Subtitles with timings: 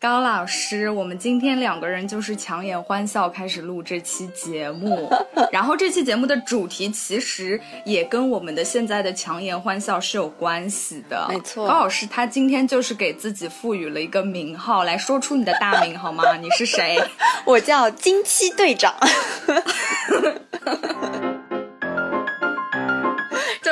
[0.00, 5.12] 高老师，我们今天两个人就是强颜欢笑开始录这期节目，
[5.52, 11.26] 然后这期节目的主题其实也跟我们的现在的强颜欢笑是有关系的。
[11.28, 16.34] 没错，高老师他今天就是给自己赋予了一个名号，来说出你的大名好吗？
[16.40, 16.98] 你是谁？
[17.44, 18.94] 我叫金七队长。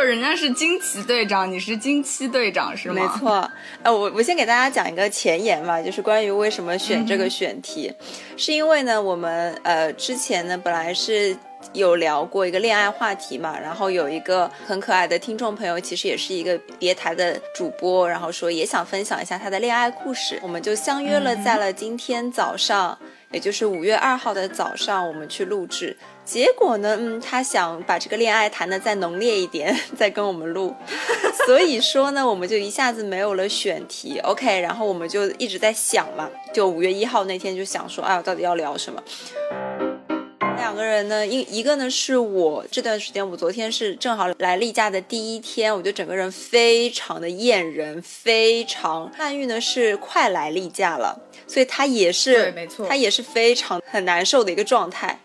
[0.09, 2.95] 人家是惊奇队长，你是惊奇队长是吗？
[2.95, 3.51] 没错。
[3.83, 7.93] 呃，我我先给大家讲一个前言吧，就是关于为什么选这个选题，
[8.37, 11.37] 是因为呢，我们呃之前呢本来是
[11.75, 22.99] 有聊过一个恋爱话题嘛，然后有一个很可爱的听众朋友，其实也是一个别台的主播，然后说也想分享一下他的恋爱故事，我们就相约了在了今天早上。
[23.31, 25.95] 也就是五月二号的早上，我们去录制，
[26.29, 30.75] 结果呢，嗯，他想把这个恋爱谈的再浓烈一点， 再跟我们录，
[31.47, 39.03] 所以说呢，我们就一下子没有了选题，OK，然后我们就一直在想嘛，就五月一号那天就想说，哎呀，到底要聊什么？
[40.59, 49.11] 两个人呢，一一个呢是我这段时间，我昨天是正好来例假的第一天，我就整个人非常的厌人，非常。
[49.17, 55.19] 曼玉呢是快来例假了，所以她也是，对，没错，她也是非常很难受的一个状态。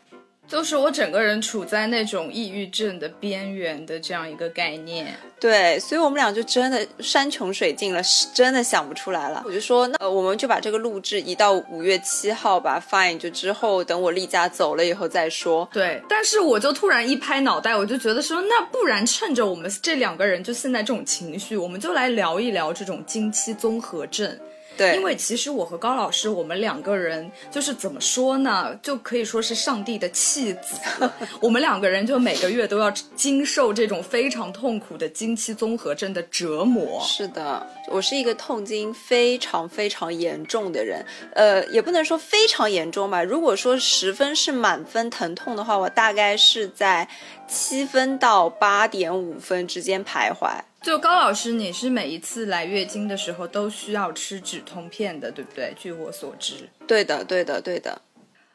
[0.53, 9.41] 就是我整个人处在那种抑郁症的边缘的这样一个概念，对，所以我们俩就真的山穷水尽了，是真的想不出来了。
[9.47, 15.67] 我就说，那我们就把这个录制移到五月七号吧，fine，就之后等我例假走了以后再说。
[15.73, 24.37] 对，但是我就突然一拍脑袋，我就觉得说，那不然趁着我们这两个人就现在这种情绪，我们就来聊一聊这种经期综合症。
[24.77, 30.79] 对，因为其实我和高老师，我们两个人就是怎么说呢，就可以说是上帝的弃子。
[31.39, 37.01] 我们两个人就每个月都要经受这种非常痛苦的经期综合症的折磨。
[37.05, 43.23] 是的，我是一个痛经非常非常严重的人，呃，也不能说非常严重吧。
[43.23, 47.07] 如果说十分是满分疼痛的话，我大概是在
[47.53, 50.49] 七分到八点五分之间徘徊。
[50.81, 55.73] 就高老师，你是每一次来月经的时候都需要吃止痛片的，对不对？
[55.77, 58.01] 据我所知，对的，对的，对的。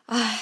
[0.06, 0.40] 唉。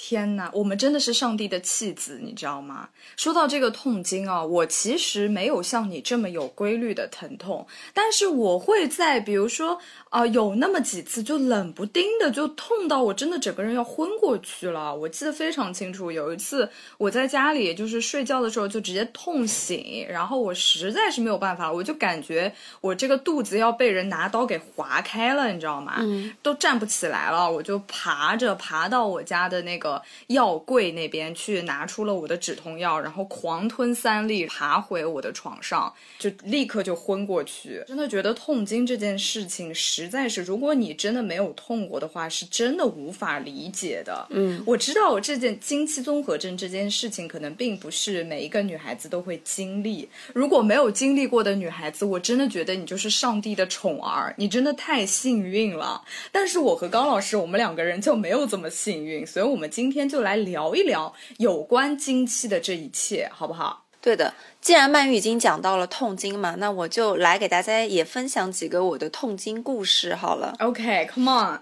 [0.00, 2.88] 天哪，我们真的是上帝的弃子，你知道吗？
[3.16, 9.80] 说到这个痛经啊，我其实没有像你这么有规律的疼痛，但是我会在比如说
[10.10, 14.94] 啊，有那么几次就冷不丁的就痛到我真的整个人要昏过去了。
[14.94, 25.96] 我记得非常清楚，有一次我在家里就是睡觉的时候就直接痛醒，然后我实在是没有办法了，我就感觉我这个肚子要被人拿刀给划开了，你知道吗？
[25.98, 30.02] 嗯，都站不起来了，我就爬着爬到我家的那个。
[30.28, 37.82] 药柜那边去拿出了我的止痛药，然后狂吞三粒，爬回我的床上，就立刻就昏过去。
[37.86, 44.26] 真的觉得痛经这件事情实在是，如果你真的没有痛过的话，是真的无法理解的。
[44.30, 50.08] 嗯，我知道这件经期综合症这件事情可能并不是每一个女孩子都会经历。
[50.32, 56.02] 如果没有经历过的女孩子，我真的觉得你就是上帝的宠儿，你真的太幸运了。
[56.30, 63.87] 但是我和高老师，我们两个人就没有这么幸运，所以我们今天就来聊一聊有关经期的这一切，好不好？
[64.08, 64.32] 对的，
[64.62, 70.54] 既然曼玉已经讲到了痛经嘛，那我就来给大家也分享几个我的痛经故事好了。
[70.60, 71.60] OK，Come on。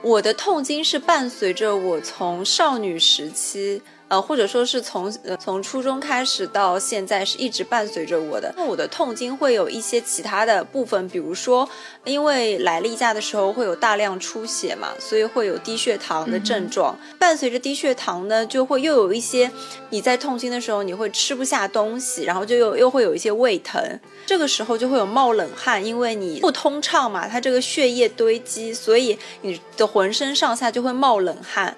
[0.00, 3.82] 我的痛经是伴随着我从少女时期。
[4.08, 8.54] 呃，或者说是从呃从初中开始到现在是一直伴随着我的。
[8.56, 11.68] 那我的痛经会有一些其他的部分，比如说，
[12.04, 16.96] 因为来例假的时候会有大量出血嘛，所以会有低血糖的症状。
[17.18, 19.50] 伴随着低血糖呢，就会又有一些
[19.90, 23.82] 你在痛经的时候你会吃不下东西，然后就又又会有一些胃疼，
[24.24, 31.76] 这个时候就会有冒冷汗，因为你不通畅嘛，它这个血液堆积，所以你的浑身上下就会冒冷汗。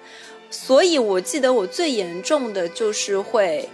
[0.51, 3.69] 所以，我记得我最严重的就是会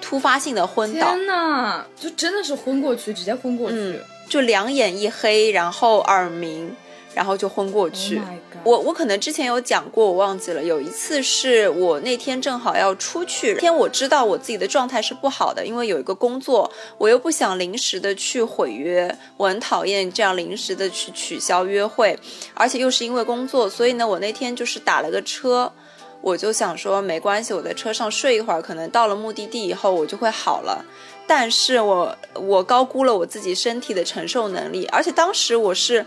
[0.00, 1.14] 突发性的昏倒。
[1.14, 6.74] 天呐，就真的是昏过去，直接昏过去，就两眼一黑，然后耳鸣，
[7.14, 8.20] 然后就昏过去。
[8.64, 10.62] 我我可能之前有讲过，我忘记了。
[10.62, 22.16] 有一次是我那天正好要出去，天我知道我自己的状态是不好的，因为有一个工作，我又不想临时的去毁约，我很讨厌这样临时的去取消约会，
[22.54, 25.72] 而且又是因为工作，所以呢，我那天就是打了个车。
[26.20, 30.84] 我就想说没关系，我在车上睡一会儿，可能到了目的地以后我就会好了。
[31.26, 36.06] 但是我我高估了我自己身体的承受能力，而且当时我是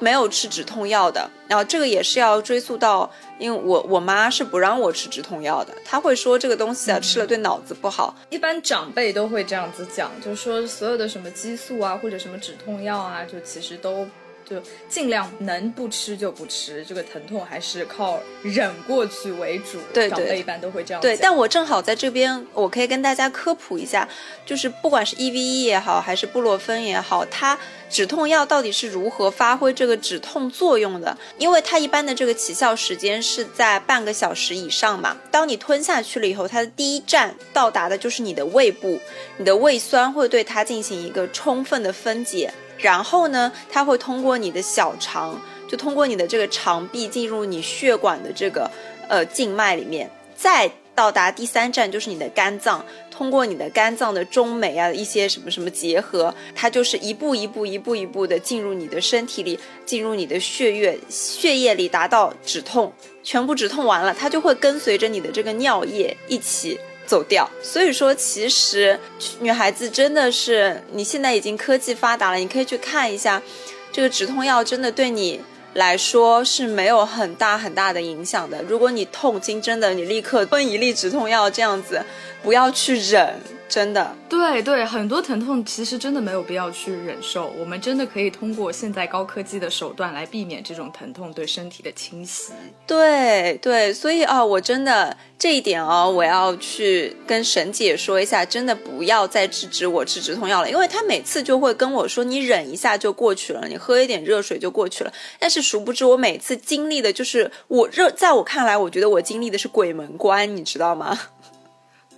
[0.00, 1.30] 没有吃止痛药的。
[1.46, 8.14] 然后这个也是要追溯到，因为我我妈是不让我吃止痛药的，她会说这个东西啊吃了对脑子不好。
[8.30, 14.06] 一般长辈都会这样子讲，就是说所有的什么激素啊或者什么止痛药啊，就其实都。
[14.48, 14.56] 就
[14.88, 19.78] 尽量能不吃就不吃，这个疼痛还是靠忍过去为主。
[19.92, 21.00] 对长辈一般都会这样。
[21.02, 24.08] 对，但我正好在这边，我可以跟大家科普一下，
[24.46, 27.58] 就是不管是 EVE 也好，还是布洛芬也好，它
[27.90, 31.16] 止痛药到底是如何发挥这个止痛作用的？
[31.36, 35.16] 因为它一般的这个起效时间是在半个小时以上嘛。
[35.30, 38.98] 当你吞下去了以后，它的第一站到达的就是你的胃部，
[39.36, 42.52] 你的胃酸会对它进行一个充分的分解。
[42.78, 48.70] 然后呢，它会通过你的小肠，就通过你的这个肠壁进入你血管的这个
[49.08, 62.92] 呃静脉里面，再到达第三站就是你的肝脏，通过你的肝脏的中酶啊一些什么什么结合，它就是一步一步一步一步的进入你的身体里，进入你的血液血液里，达到止痛，
[63.22, 66.78] 全部止痛完了，它就会跟随着你的这个尿液一起。
[67.08, 69.00] 走掉，所以说其实
[69.40, 73.42] 女孩子真的是，你现在已经科技发达了，你可以去看一下，
[73.90, 75.40] 这个止痛药真的对你
[75.72, 78.62] 来说是没有很大很大的影响的。
[78.68, 82.04] 如果你痛经真的，你立刻吞一粒止痛药这样子，
[82.42, 83.40] 不要去忍。
[83.68, 92.52] 真的，对对，很多疼痛其实真的没有必要去忍受，我们真的可以通过现在高科技的手段来避免这种疼痛对身体的侵袭。
[92.86, 105.12] 对对，所以啊，我真的这一点哦，我要去跟沈姐说一下，真的不要再制止我吃止痛药了，因为她每次就会跟我说，你忍一下就过去了，你喝一点热水就过去了。
[105.38, 111.18] 但是殊不知，我每次经历的就是我热，在我看来，我觉得我经历的是鬼门关，你知道吗？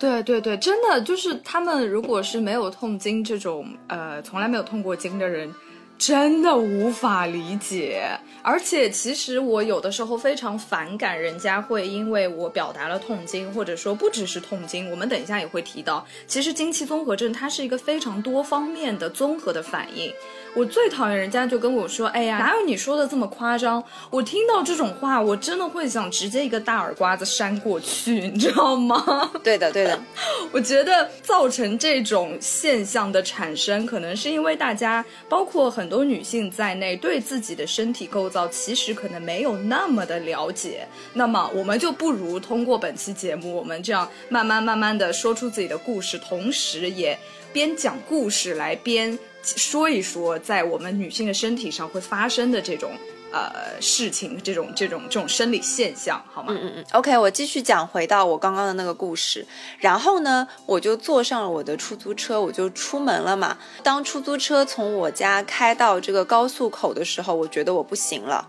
[0.00, 5.54] 对对对，真的就是他们，如果是没有痛经这种，呃，从来没有痛过经的人。
[5.98, 8.08] 真的无法理解，
[8.42, 20.10] 而且其实我有的时候非常反感人家会因为我表达了痛经，或者说不只是痛经，我们等一下也会提到，其实经期综合症它是一个非常多方面的综合的反应。
[20.54, 23.84] 我最讨厌人家就跟我说，哎呀，哪有你说的这么夸张？
[24.08, 29.30] 我听到这种话，我真的会想直接一个大耳刮子扇过去，你知道吗？
[29.44, 30.00] 对的，对的。
[30.50, 35.90] 我觉得造成这种现象的产生，可能是因为大家，包括很。
[35.90, 40.86] 多女性在内，对自己的身体构造其实可能没有那么的了解。
[41.14, 47.18] 那么，我们就不如通过本期节目，我们这样慢慢慢慢的说出自己的故事，同时也
[47.52, 52.90] 边讲故事来边说一说，在我们女性的身体上会发生的这种。
[53.32, 56.48] 呃，事情这种这种这种生理现象，好吗？
[56.50, 56.84] 嗯嗯嗯。
[56.94, 59.46] OK，我继续讲回到我刚刚的那个故事。
[59.78, 63.56] 然后呢，我就坐上了我的出租车，我就出门了嘛。
[63.84, 68.48] 当出租车从我家开到这个高速口的时候，我觉得我不行了，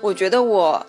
[0.00, 0.86] 我觉得我。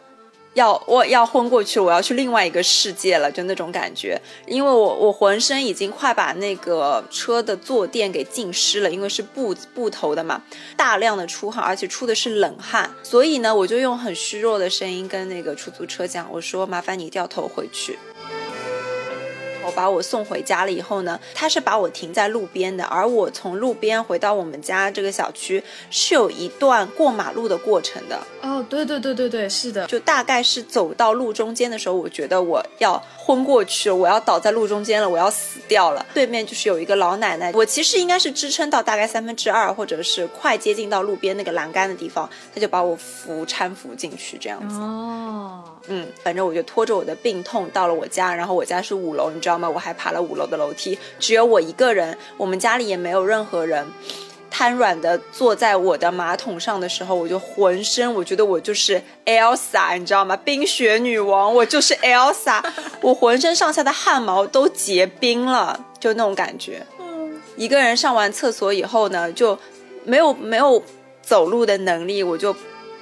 [0.56, 4.20] 要我要昏过去，我要去另外一个世界了，就那种感觉。
[4.48, 10.42] 因为我我浑身已经快把那个车的坐垫给浸湿了，因为是布布头的嘛，
[10.76, 12.90] 大量的出汗，而且出的是冷汗。
[13.04, 18.00] 所以呢，我就用很虚弱的声音跟那个出租车讲，我说麻烦你掉头回去。
[19.66, 28.20] 我把我送回家了以后呢，他是把我停在路边的，而我从路边回到我们家这个小区是有一段过马路的过程的。
[28.42, 36.06] 哦，对对对对对，是的，就大概是走到路中间的时候，我觉得我要昏过去了，我要倒在路中间了，我要死掉了。
[36.14, 44.76] 对面就是有一个老奶奶，我其实应该是支撑到大概三分之二，或者是快接近到路边那个栏杆的地方，他就把我扶搀扶进去这样子。
[44.76, 49.70] 哦，嗯，反正我就拖着我的病痛到了我家，然后我家是五楼，你知道吗？
[49.70, 53.86] 我还爬了五楼的楼梯，只有我一个人，我们家里也没有任何人。
[54.50, 60.38] 瘫软的坐在我的马桶上的时候，我就浑身，我觉得我就是 Elsa，你知道吗？
[60.38, 62.64] 冰雪女王，我就是 Elsa，
[63.02, 66.86] 我浑身上下的汗毛都结冰了，就那种感觉。
[67.00, 69.60] 嗯，一个人上完厕所以后呢，就
[70.06, 70.82] 没有没有
[71.22, 72.56] 走路的能力，我就。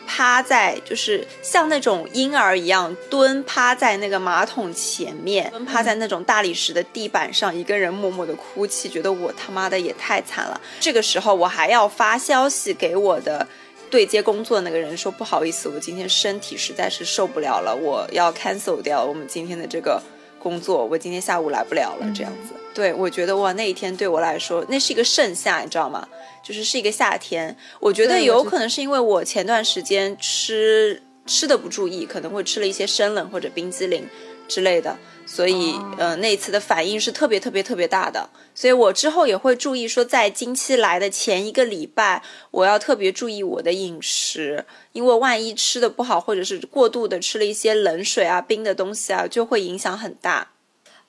[0.06, 10.62] 趴在就是像那种婴儿一样蹲趴在那个马桶前面，蹲趴在那种大理石的地板上，一个人默默的哭泣，觉得我他妈的也太惨了。
[10.80, 13.48] 这个时候我还要发消息给我的
[13.90, 20.02] 对接工作那个人说不好意思，我今天身体实在是受不了了，我要 cancel 掉我们今天的这个
[20.44, 22.12] 工作，我今天下午来不了了。
[22.14, 26.08] 这样子，对我觉得哇，那一天对我来说那是一个盛夏，你知道吗？
[26.44, 34.06] 就是是一个夏天，我觉得有可能是因为我前段时间吃吃的不注意，可能会吃了一些生冷或者冰激凌
[34.50, 38.30] 之类的，所以呃那次的反应是特别特别特别大的。
[38.56, 50.52] 所以我之后也会注意说，在经期来的前一个礼拜，我要特别注意我的饮食，因为万一吃的不好，或者是过度的吃了一些冷水啊、冰的东西啊，就会影响很大。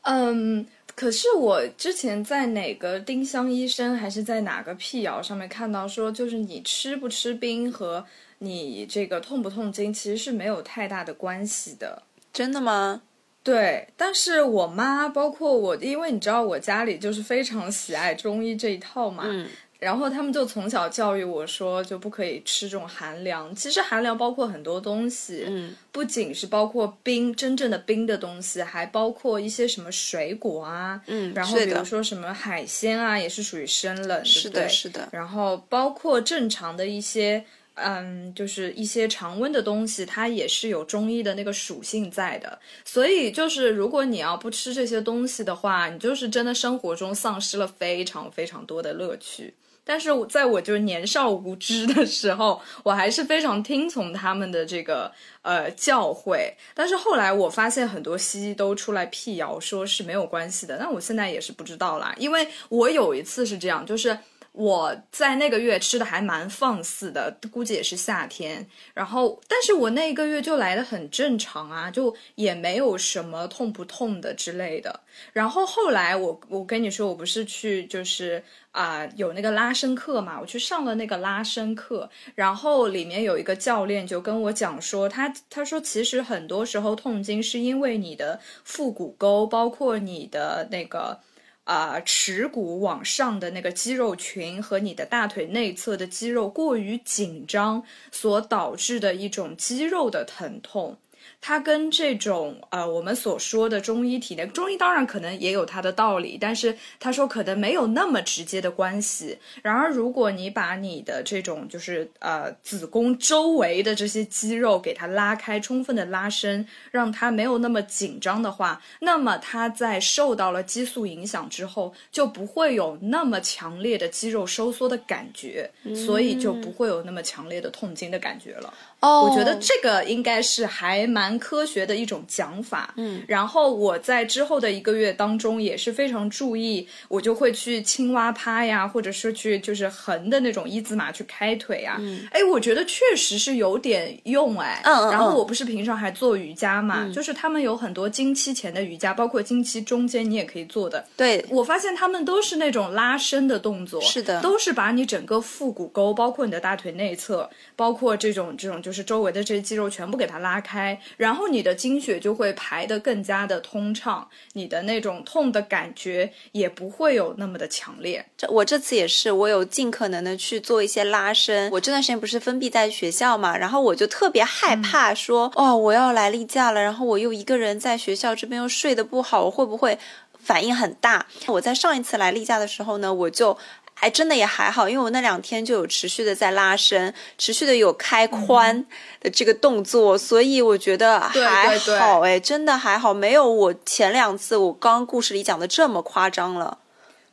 [0.03, 0.67] 嗯。
[0.97, 8.07] 可是我之前在哪个丁香医生还是在哪个辟谣上面看到说，就是你吃不吃冰和
[8.39, 12.05] 你这个痛不痛经其实是没有太大的关系的。
[12.33, 13.03] 真的吗？
[13.45, 19.23] 对，但是我妈包括我，因为你知道我家里就是非常喜爱中医这一套嘛。
[19.27, 19.47] 嗯。
[19.81, 23.55] 然后他们就从小教育我说，就不可以吃这种寒凉。
[23.55, 35.07] 其实寒凉包括很多东西，嗯，不仅是包括冰，真正的冰的东西，还包括一些什么水果啊，嗯，然后比如说什么海鲜啊，也是属于生冷，是的，是的。
[35.13, 37.45] 然后包括正常的一些。
[37.75, 42.59] 嗯，就是一些常温的东西，它也是有中医的那个属性在的。
[42.85, 49.55] 所以，就是如果你要不吃这些东西的话，你就是真的生活中丧失了非常非常多的乐趣。
[49.87, 55.13] 但是，在我就是年少无知的时候，我还是非常听从他们的这个
[55.43, 56.53] 呃教诲。
[56.75, 60.79] 但是后来我发现很多西医都出来辟谣，说是没有关系的。
[60.79, 64.17] 那我现在也是不知道啦，因为我有一次是这样，就是。
[64.55, 68.65] 我在那个月吃的还蛮放肆的，估计也是夏天。
[68.95, 75.01] 然后，但是我那一个月就来的很正常啊，就也没有什么痛不痛的之类的。
[75.33, 91.19] 然后后来我我跟你说，我不是去就是啊有那个拉伸课嘛，我去上了那个拉伸课，然后里面有一个教练就跟我讲说，他他说其实很多时候痛经是因为你的腹股沟，包括你的那个。
[91.65, 100.99] 啊，耻骨往上的那个肌肉群和你的大腿内侧的肌肉过于紧张所导致的一种肌肉的疼痛。
[101.47, 109.39] 它跟这种呃我们所说的中医体内，中医当然可能也有它的道理，但是他说可能没有那么直接的关系。
[109.63, 128.73] 然而，如果你把你的这种就是呃子宫周围的这些肌肉给它拉开，充分的拉伸，让它没有那么紧张的话，那么它在受到了激素影响之后，就不会有那么强烈的肌肉收缩的感觉，所以就不会有那么强烈的痛经的感觉了。
[129.05, 132.95] 哦，我觉得这个应该是还蛮科学的一种讲法。
[132.97, 141.99] 嗯，然后我在之后的一个月当中也是非常注意，我就会去青蛙趴呀，或者是去就是横的那种一字马去开腿啊。
[142.01, 144.81] 嗯，哎，我觉得确实是有点用哎。
[144.85, 145.11] 嗯嗯。
[145.11, 151.05] 然后我不是平常还做瑜伽嘛，就是他们有很多经期前的瑜伽，包括经期中间你也可以做的。
[151.15, 154.01] 对，我发现他们都是那种拉伸的动作。
[154.01, 154.41] 是的。
[154.41, 158.94] 都是把你整个腹股沟，包括你的大腿内侧，包括这种这种就是。
[158.95, 168.25] 是周围的这些肌肉全部给它拉开，然后你的经血就会排得更加的通畅，你的那种痛的感觉也不会有那么的强烈。
[168.37, 171.71] 这我这次也是，我有尽可能的去做一些拉伸。
[171.73, 179.99] 我这段时间不是封闭在学校嘛，然后我就特别害怕说，哦，我要来例假了，然后我又一个人在学校这边又睡得不好，我会不会
[180.39, 181.27] 反应很大？
[181.49, 183.59] 我在上一次来例假的时候呢，我就。
[184.01, 188.85] 哎，真的也还好，因为我那两天就有持续的在拉伸，持续的有开髋
[189.21, 196.79] 的这个动作，所以我觉得还好，哎，真的还好，没有我前两次我刚故事里讲的这么夸张了。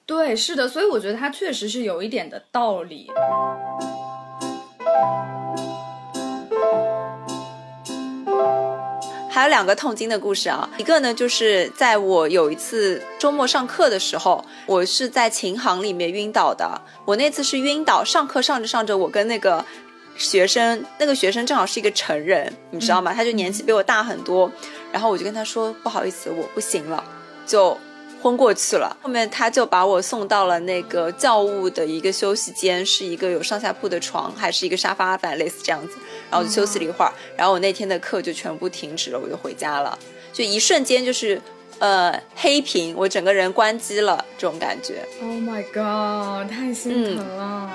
[0.06, 3.10] 对，是的，所以我觉得它确实是有一点的道理。
[9.34, 16.70] 还有两个痛经的故事啊，一个呢就是在我有一次周末上课的时候，我是在琴行里面晕倒的。
[17.06, 19.64] 我那次是晕倒，上课上着上着，我跟那个
[20.18, 23.14] 学生，那个学生正好是一个成人，你知道吗？
[23.14, 24.52] 他就年纪比我大很多，
[24.92, 27.02] 然后我就跟他说不好意思，我不行了，
[27.48, 27.78] 就。
[28.22, 35.98] 昏过去了，后面他就把我送到了那个教务的一个休息间，是一个有上下铺的床，还是一个沙发，反正类似这样子。
[36.30, 39.98] 然后就休息了一会儿，然后我那天的课就全部停止了，我就回家了，
[40.32, 41.42] 就一瞬间就是
[41.80, 45.04] 呃黑屏，我整个人关机了，这种感觉。
[45.22, 47.70] Oh my god，太心疼了。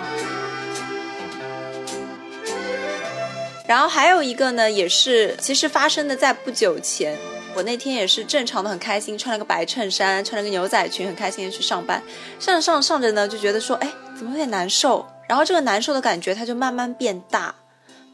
[3.66, 7.18] 然后还有一个呢，也是其实发生的在不久前。
[7.56, 12.02] 我那天也是正常的很开心，穿了个白衬衫，穿了个牛仔裙，很开心的去上班。
[12.38, 15.06] 上着上上着呢，就觉得说，哎，怎么有点难受？
[15.26, 17.54] 然后这个难受的感觉，它就慢慢变大，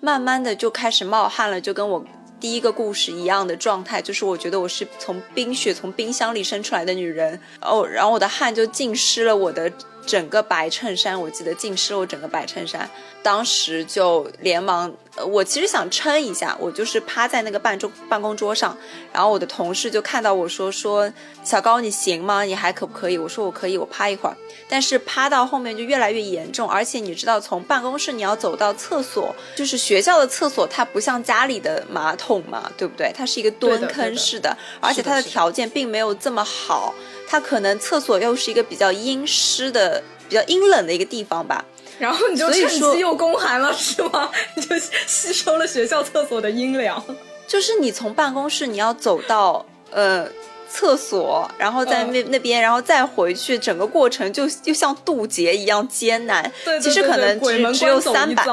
[0.01, 2.05] 慢慢的就开始冒汗了，就跟我
[2.39, 9.71] 第一个故事一样的状态，就是我觉得我是从冰雪从冰箱里生出来的女人哦，然后我的汗就浸湿了我的。
[10.07, 12.89] 整个白衬衫，我记得浸湿了我整个白衬衫，
[13.23, 14.93] 当时就连忙，
[15.27, 18.77] 我其实想撑一下，我就是趴在那个办桌办公桌上，
[19.13, 21.13] 然后我的同事就看到我说说
[21.45, 22.43] 小高你行吗？
[22.43, 23.17] 你还可不可以？
[23.17, 24.37] 我说我可以，我趴一会儿，
[24.69, 33.13] 但是趴到后面就越来越严重，而且你知道从办公室你要走到厕所，就是学校的厕所，它不像家里的马桶嘛，对不对？
[33.17, 36.93] 它是一个蹲坑式的，而且它的条件并没有这么好。
[37.27, 41.65] 它可能厕所又是一个比较阴湿的、比较阴冷的一个地方吧，
[41.99, 44.31] 然后你就趁机又宫寒了是吗？
[44.57, 44.77] 你就
[45.07, 47.03] 吸收了学校厕所的阴凉。
[47.47, 50.27] 就是你从办公室你要走到呃
[50.71, 56.51] 厕所，然后在那那边，然后再回去，整个过程就就像渡劫一样艰难。
[56.65, 58.47] 对其实可能只只有三百。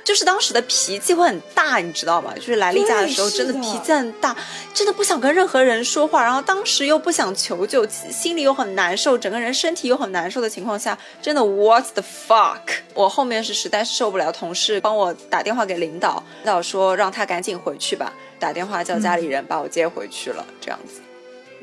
[0.00, 0.10] 遭。
[0.10, 2.32] 就是当时的脾气会很大，你知道吗？
[2.34, 4.36] 就是来例假的时候，真的脾气很大，
[4.74, 12.60] 真的不想跟任何人说话，然后当时又不想求救，心里又很难受，整个人身体又很难受的情况下，真的 what the fuck！
[12.94, 21.00] 我后面是实在是受不了，同事帮我打电话给领导，领导说让他赶紧回去吧，打电话叫家里人把我接回去了，这样子。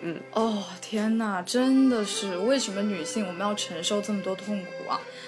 [0.01, 4.76] 嗯，哦天哪，真的是为什么女性我们要承受这么多痛苦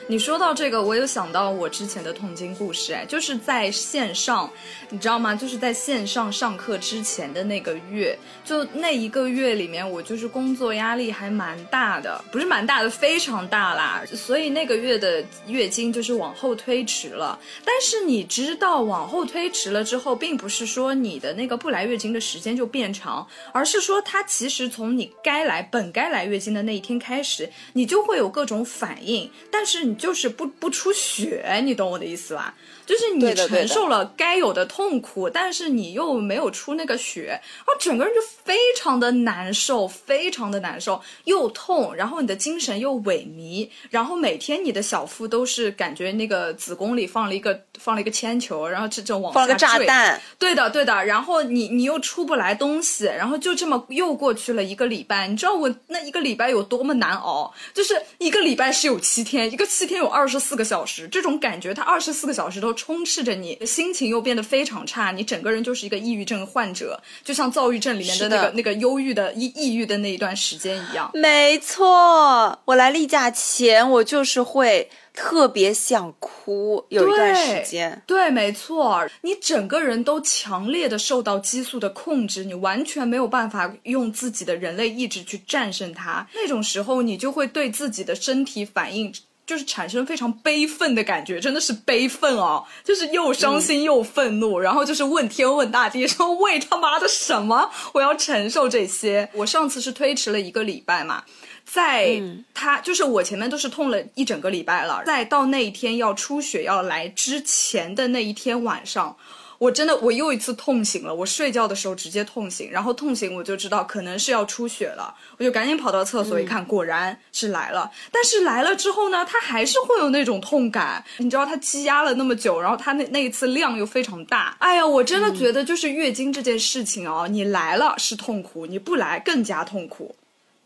[0.08, 4.52] 你说到这个，我有想到我之前的痛经故事，哎，就是在线上，
[4.90, 5.36] 你知道吗？
[5.36, 14.04] 就是在线上上课之前的那个月，就那一个月里面，我就是工作压力还蛮大的，不是蛮大的，非常大啦。
[14.14, 17.40] 所以那个月的月经就是往后推迟了。
[17.64, 30.00] 但是你知道，往后推迟了之后，并不是说你的那个不来月经的时间就变长，而是说它其实从你该来本该来月经的那一天开始，你就会有各种反应，但是你。
[30.00, 32.56] 就是不不出血，你懂我的意思吧？
[32.90, 57.54] 就是你承受了该有的痛苦，但是你又没有出那个血，然后整个人就非常的难受，非常的难受，又痛，然后你的精神又萎靡，然后每天你的小腹都是感觉那个子宫里放了一个放了一个铅球，然后这这往放了个炸弹，对的对的，然后你你又出不来东西，然后就这么又过去了一个礼拜，你知道我那一个礼拜有多么难熬？
[57.72, 62.76] 就是一个礼拜是有七天，一个七天有二十四个小时，这种感觉，它二十四个小时都。
[62.80, 71.12] 充斥着你，心情又变得非常差，你整个人就是一个抑郁症患者，就像躁郁症里面的那个那个忧郁的抑抑郁的那一段时间一样。
[71.14, 78.02] 没错，我来例假前，我就是会特别想哭，有一段时间。
[78.08, 86.26] 对，没错，你整个人都强烈的受到激素的控制，你完全没有办法用自己的人类意志去战胜它。
[86.34, 89.14] 那种时候，你就会对自己的身体反应。
[89.50, 99.28] 就是产生非常悲愤的感觉，真的是悲愤哦，就是又伤心又愤怒，然后就是问天问大地，说为他妈的什么我要承受这些？
[99.34, 101.24] 我上次是推迟了一个礼拜嘛，
[101.66, 102.22] 在
[102.54, 109.18] 他就是我前面都是痛了一整个礼拜了，在到那一天要出血要来之前的那一天晚上。
[109.60, 111.14] 我真的，我又一次痛醒了。
[111.14, 117.92] 我睡觉的时候直接痛醒，然后痛醒我就知道可能是要出血了，我就赶紧跑到厕所一看，果然是来了。
[118.12, 121.04] 但是来了之后呢，它还是会有那种痛感。
[121.18, 124.56] 你知道它积压了那么久，然后它那那一次量又非常大。
[124.60, 130.16] 哎呀，我真的觉得就是月经这件事情哦，你来了是痛苦，你不来更加痛苦。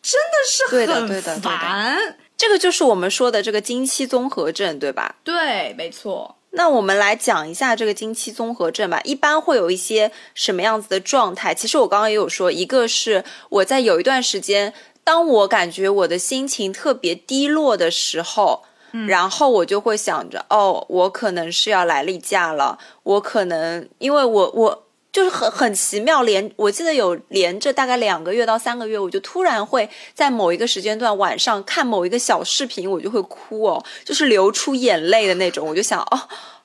[0.03, 5.15] 真的是很烦，这个就是我们说的这个经期综合症，对吧？
[5.23, 6.36] 对，没错。
[6.56, 9.02] 那我们来讲一下这个经期综合症吧。
[9.04, 11.54] 一般会有一些什么样子的状态？
[11.54, 22.78] 其实我刚刚也有说，一个是我在有一段时间，当我感觉我的心情特别低落的时候，嗯，然后我就会想着，哦，我可能是要来例假了。
[23.02, 24.83] 我可能因为我我
[25.13, 35.65] 就是很很奇妙，连我记得有连着大概两个月到三个月，我就突然会在某一个时间段晚上看某一个小视频，我就会哭哦，就是流出眼泪的那种。
[35.65, 36.19] 我就想，哦。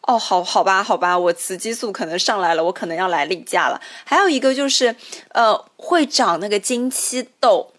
[0.09, 3.79] 哦，好好吧，好吧，我雌激素可能上来了，我可能要来例假了。
[4.05, 4.97] 还有一个就是，
[5.33, 7.75] 呃，会长那个经期痘，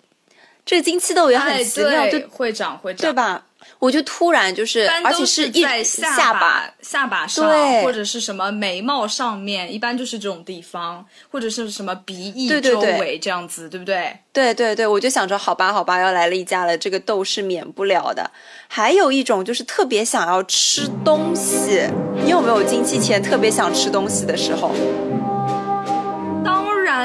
[0.64, 3.48] 这个经期痘也很奇妙，就会长会长，对吧？
[3.80, 7.50] 我就突然就是，而且是在下巴下巴上，
[7.82, 14.20] 或者是什么眉毛上面，一般就是这种地方，或者是什么鼻翼周围这样子，对不对？
[14.34, 18.30] 对对对，我就想着，好吧好吧，要来例假了，这个痘是免不了的。
[18.68, 21.88] 还有一种就是特别想要吃东西，
[22.24, 24.76] 你有没有经期前特别想吃东西的时候？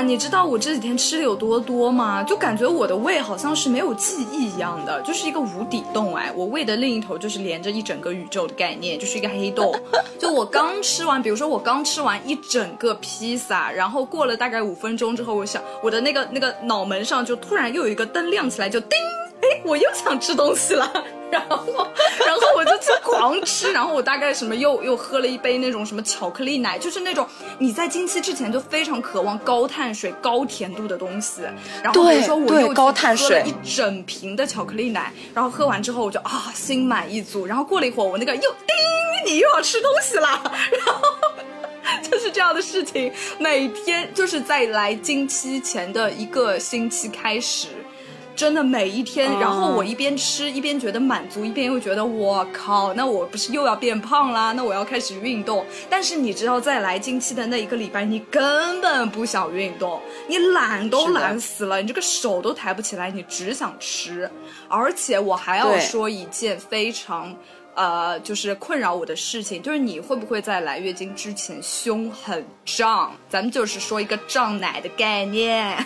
[0.03, 2.23] 你知道我这几天吃的有多多吗？
[2.23, 6.33] 就感觉我的胃好像是没有记忆一样的，就是一个无底洞哎！
[6.35, 9.75] 我胃的另一头就是连着一整个宇宙的概念，就是一个黑洞。
[10.19, 18.91] 就我刚吃完，比如说我刚吃完一整个披萨，然后过了大概五分钟之后，我想我的那个那个脑门上就突然又有一个灯亮起来，就叮。
[19.43, 20.91] 哎，我又想吃东西了，
[21.31, 21.87] 然后，
[22.25, 27.27] 然后我就去狂吃，然后我大概什么又又喝了一杯那种什么巧克力奶，就是那种
[27.59, 31.43] 你在经期之前就非常渴望高碳水、高甜度的东西，
[31.83, 40.29] 然后比如说我又高碳水一整瓶的巧克力奶，然后喝完之后我就啊心满意足，然后过了一会儿我那个又叮，你又要吃东西了，
[40.87, 41.03] 然后
[42.03, 47.69] 就是这样的事情，每天就是在来经期前的一个星期开始。
[48.37, 54.53] 真的每一天，然后我一边吃一边觉得满足，一边又觉得我靠，那我不是又要变胖啦？
[54.53, 55.65] 那我要开始运动。
[55.89, 64.29] 但是你知道，在来经期的那一个礼拜，你根本不想运动，你懒都懒死了，你这个手都抬不起来，你只想吃。
[64.69, 67.35] 而且我还要说一件非常，
[67.75, 73.13] 呃，就是困扰我的事情，就是你会不会在来月经之前胸很胀？
[73.29, 75.77] 咱们就是说一个胀奶的概念。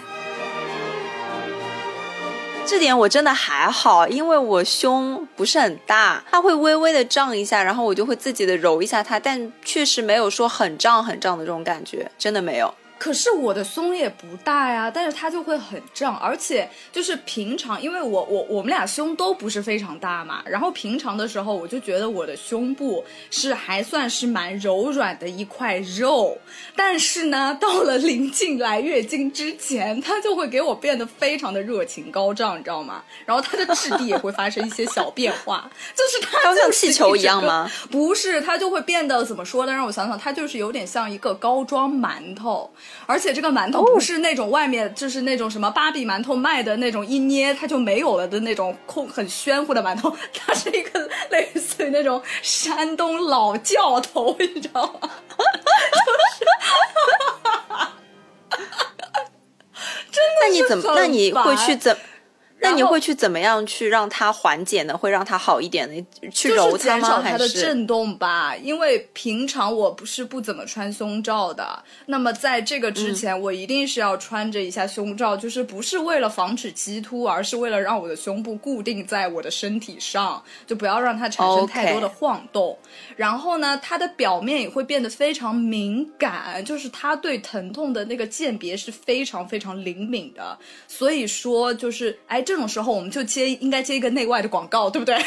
[2.69, 12.75] 这点我真的还好，因为我胸不是很大，它会微微的胀一下，然后我就会自己的揉一下它，但确实没有说很胀很胀的这种感觉，真的没有。
[12.99, 26.37] 可是我的胸也不大呀，但是它就会很胀，而且就是平常，因为我我我们俩胸都不是非常大嘛，然后平常的时候我就觉得我的胸部是还算是蛮柔软的一块肉，
[26.75, 33.05] 但是呢，到了临近来月经之前，它就会给我变得非常的热情高涨，你知道吗？
[33.25, 37.71] 然后它的质地也会发生一些小变化， 就是它像气球一样吗？
[37.91, 39.73] 不是，它就会变得怎么说呢？
[39.73, 42.69] 让我想想，它就是有点像一个高装馒头。
[43.07, 55.11] 而且这个馒头不是那种外面就是那种什么芭比馒头卖的那种一捏它就没有了的那种空很暄乎的馒头，它是一个类似于那种山东老教头，你知道吗？
[60.11, 60.31] 真的？
[60.43, 60.93] 那你怎么？
[60.95, 61.97] 那你会去怎？
[62.61, 64.97] 那你会去怎么样去让它缓解呢？
[64.97, 66.07] 会让它好一点呢？
[66.33, 67.21] 去揉它吗？
[67.21, 68.57] 还是它的震动吧？
[68.57, 71.81] 因为平常我不是不怎么穿胸罩的。
[72.07, 82.77] 那么在这个之前，我一定是要穿着一下胸罩，就是不是为了防止激突，而是为了让我的胸部固定在我的身体上，就不要让它产生太多的晃动。
[83.15, 90.59] 然后呢，它的表面也会变得非常敏感，就是它对疼痛的那个鉴别是非常非常灵敏的。
[90.89, 92.45] 所以说，就是哎。
[92.49, 95.19] 这种时候我们就接应该接一个内外的广告，对不对？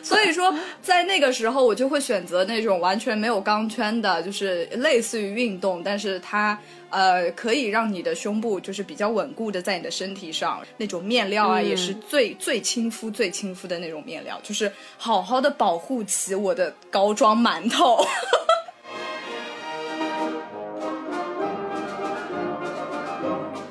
[0.00, 6.56] 所以说，在那个时候我就会选择那种完全没有钢圈的，就是类似于运动，但是它
[6.88, 18.06] 呃可以让你的胸部就是比较稳固的在你的身体上那种面料啊，也是最最亲肤、最亲肤的那种面料，就是好好的保护起我的高装馒头。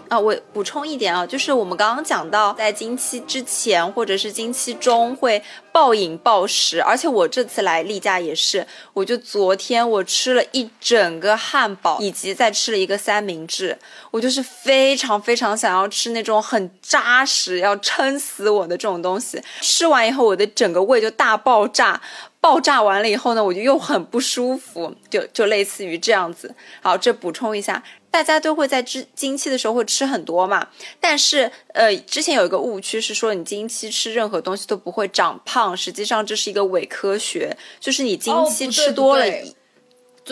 [0.09, 5.41] 啊，我补充一点啊，就是我们刚刚讲到，在经期之前或者是经期中会
[5.71, 13.77] 暴饮暴食，而且我这次来例假也是，我就昨天我吃了一整个汉堡，以及再吃了一个三明治，
[14.09, 22.01] 我就是非常非常想要吃那种很扎实、要撑死我的这种东西，吃完以后我的整个胃就大爆炸。
[22.41, 26.55] 爆炸完了以后呢，我就又很不舒服，就就类似于这样子。
[26.81, 30.65] 好，这补充一下，大家都会在经经期的时候会吃很多嘛，
[31.01, 39.25] 但是呃，之前有一个误区是说你经期吃任何东西都不会长胖，实际上这是一个伪科学，就是你经期吃多了，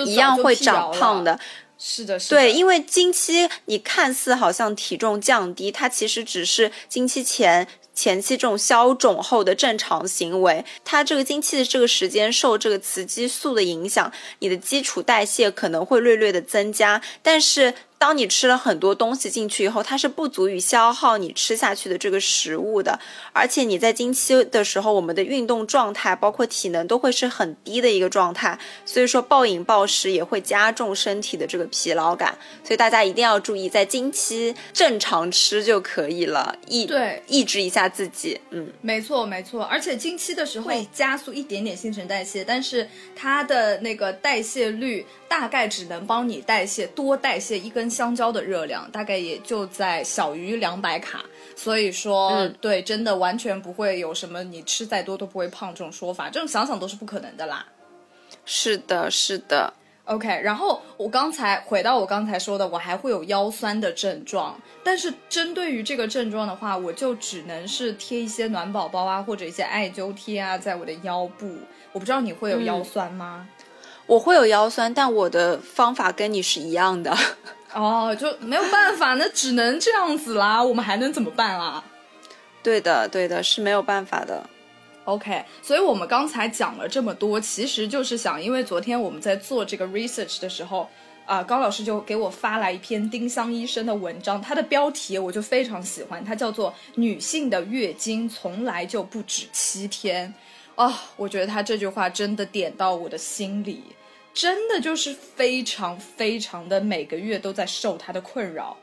[0.05, 1.37] 一样会长胖的。
[1.77, 2.37] 是的，是的。
[2.37, 7.67] 对，因为经期你看似好像体重降低，它其实只是经期前。
[7.97, 17.73] 前期这种消肿后的正常行为，它这个经期的这个时间受这个雌激素的影响，你的基础代谢可能会略略的增加，但是。
[17.99, 22.99] 当你吃了很多东西进去以后，它是不足以消耗你吃下去的这个食物的，
[23.33, 45.05] 而且你在经期的时候，我们的运动状态包括体能都会是很低的一个状态，所以说暴饮暴食也会加重身体的这个疲劳感，所以大家一定要注意，在经期正常吃就可以了，抑对抑制一下自己，嗯，没错没错，而且经期的时候会加速一点点新陈代谢，但是它的那个代谢率。
[45.29, 51.23] 大概只能帮你代谢多代谢一根香蕉的热量，大概也就在小于两百卡。
[51.55, 57.65] 所以说，对，真的完全不会有什么你吃再多都不会胖这种说法，这种想想都是不可能的啦。
[58.45, 59.73] 是的，是的。
[60.05, 71.57] OK，然后我刚才回到我刚才说的，我还会有腰酸的症状，但是针对于这个症状的话，我就只能是贴一些暖宝宝啊，或者一些艾灸贴啊，在我的腰部。
[71.91, 73.49] 我不知道你会有腰酸吗？
[74.05, 77.13] 我会有腰酸，但我的方法跟你是一样的。
[77.77, 80.63] 哦，就没有办法，那只能这样子啦。
[80.63, 81.83] 我们还能怎么办啊？
[82.63, 84.49] 对的，对的，是没有办法的。
[85.05, 90.89] OK，所以我们刚才讲了这么多，其实就是想，因为昨天我们在做这个 research 的时候，
[91.27, 100.33] 啊，高老师就给我发来一篇丁香医生的文章，它的标题我就非常喜欢，它叫做《女性的月经从来就不止七天》。
[100.83, 103.83] 哦，我觉得他这句话真的点到我的心里。
[104.37, 108.77] 真的就是非常非常的每个月都在受他的困扰。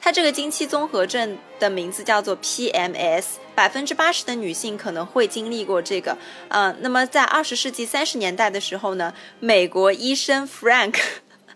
[0.00, 3.24] 他这个经期综合症的名字叫做 PMS，
[3.54, 6.18] 百分之八十的女性可能会经历过这个。
[6.48, 10.96] 嗯，那么在二十世纪三十年代的时候呢，美国医生 Frank，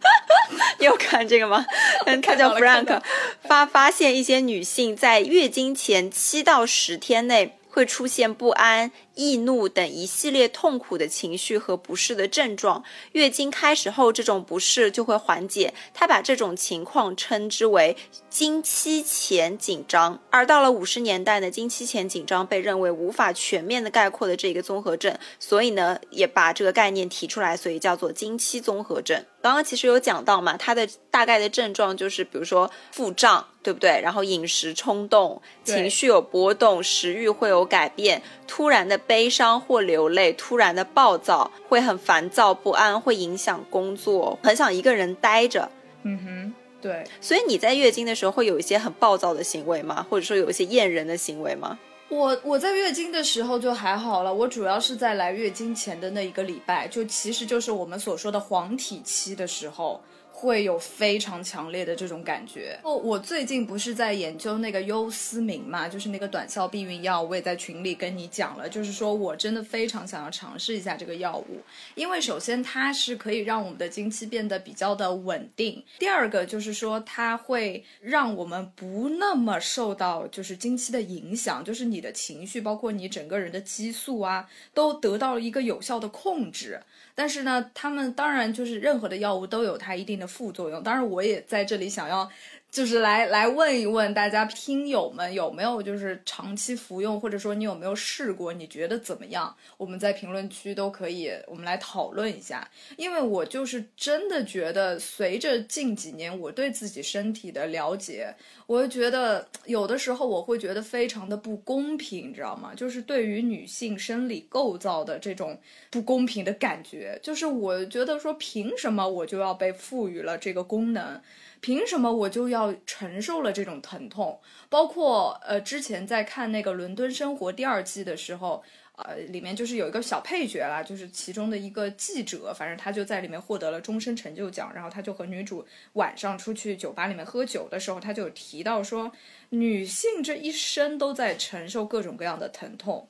[0.79, 1.65] 你有看这个吗？
[2.07, 3.01] 嗯他叫 Frank，
[3.43, 7.55] 发发现一些女性在月经前七到十天内。
[7.71, 12.85] 会出现不安、易怒等一系列痛苦的情绪和不适的症状。
[13.13, 15.75] 月经开始后，这种不适就会缓解。
[15.93, 17.97] 他把这种情况称之为
[18.31, 20.21] 经期前紧张。
[20.31, 29.25] 而到了五十年代呢，经期前紧张被认为无法全面的概括的这个综合症，所以呢，也把这个概念提出来，所以叫做经期综合症。
[29.41, 34.01] 刚刚其实有讲到嘛，它的大概的症状就是，比如说腹胀，对不对？
[34.03, 45.69] 然后饮食冲动，情绪有波动，食欲会有改变，突然的悲伤或流泪，突然的暴躁，会很烦躁不安，会影响工作，很想一个人待着。
[46.05, 47.05] 嗯哼，对。
[47.21, 50.07] 所以你在月经的时候会有一些很暴躁的行为吗？
[50.09, 51.77] 或者说有一些厌人的行为吗？
[52.11, 60.01] 我我在月经的时候就还好了，我主要是在来月经前的那一个礼拜，就其实就是我们所说的黄体期的时候。
[60.39, 62.95] 会有非常强烈的这种感觉哦。
[62.95, 71.61] 我最近不是在研究那个优思明嘛，就是那个短效避孕药，我也在群里跟你讲了，就是说我真的非常想要尝试一下这个药物，
[71.97, 86.81] 因为首先它是可以让我们的经期变得比较的稳定，第二个就是说它会让我们不那么受到就是经期的影响，就是你的情绪，包括你整个人的激素啊，都得到了一个有效的控制。
[87.17, 90.83] 但是呢，他们当然就是任何的药物都有它一定的副作用。
[90.83, 92.31] 当然，我也在这里想要。
[92.71, 99.55] 就是来来问一问大家听友们有没有就是长期服用，或者说你有没有试过，你觉得怎么样？
[99.79, 102.69] 我们在评论区都可以，我们来讨论一下。
[102.97, 108.33] 因为我就是真的觉得，随着近几年我对自己身体的了解，
[108.67, 112.75] 我就觉得有的时候我会觉得非常的不公平，你知道吗？
[112.77, 115.59] 就是对于女性生理构造的这种
[115.91, 121.21] 不公平的感觉，就是我觉得说，凭什么我就要被赋予了这个功能？
[121.61, 124.41] 凭什么我就要承受了这种疼痛？
[124.69, 128.63] 包括呃，之前在看那个《伦敦生活》第二季的时候，
[128.97, 134.73] 呃，里面就是有一个小配角啦，就是其中的一个记者，反正他就在里面获得了终身成就奖。
[134.75, 139.11] 然后他就和女主晚上出去酒吧里面喝酒的时候，他就提到说，
[139.51, 143.09] 女性这一生都在承受各种各样的疼痛。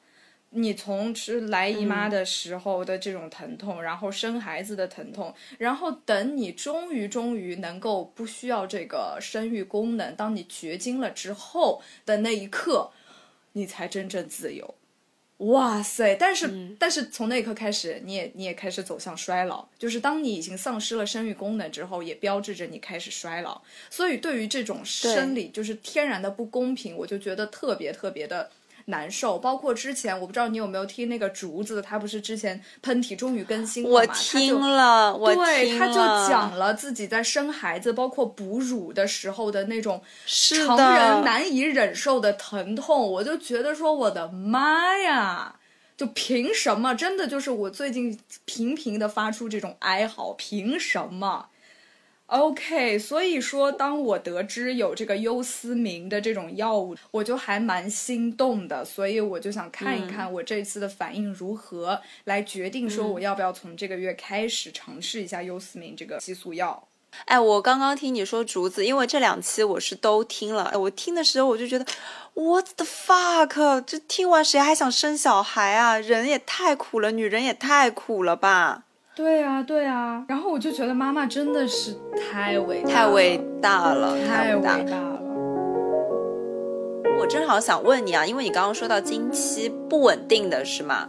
[0.51, 12.91] 你从吃来姨妈的时候的这种疼痛，然后生孩子的疼痛，然后等你终于终于能够不需要这个生育功能，当你绝经了之后的那一刻，
[13.53, 14.75] 你才真正自由。
[15.37, 16.17] 哇塞！
[16.17, 23.61] 但是但是从那一刻开始，你也你也开始走向衰老，就是当你已经丧失了生育功能之后，也标志着你开始衰老。
[23.91, 28.51] 所以对于这种生理就是天然的不公平，我就觉得特别特别的。
[28.88, 33.96] 难受，包括之前我不知道你有没有听那个竹子，他不是之前喷嚏终于更新了吗？
[33.96, 35.94] 我听了，我对，他就
[36.29, 45.57] 讲了自己在生孩子，包括哺乳的时候的那种常人难以忍受的疼痛，我就觉得说我的妈呀，
[45.96, 46.94] 就凭什么？
[46.94, 51.48] 真的就是我最近频频的发出这种哀嚎，凭什么
[52.29, 58.85] ？OK，所以说，当我得知有这个优思明的这种药物，我就还蛮心动的。
[58.85, 66.87] 所以我就想看一看我这次的反应如何，来决定说我要不要从这个月开始尝试一下优思明这个激素药。
[67.25, 70.71] 哎，我刚刚听你说竹子，因为这两期我是都听了。
[70.79, 71.87] 我听的时候我就觉得
[72.35, 73.83] ，What the fuck！
[73.87, 75.99] 这听完谁还想生小孩啊？
[75.99, 78.85] 人也太苦了，女人也太苦了吧？
[79.19, 85.21] 对啊，对啊，然后我就觉得妈妈真的是太伟大太伟大了，太伟大了。
[87.19, 91.09] 我正好想问你啊，因为你刚刚说到经期不稳定的是吗？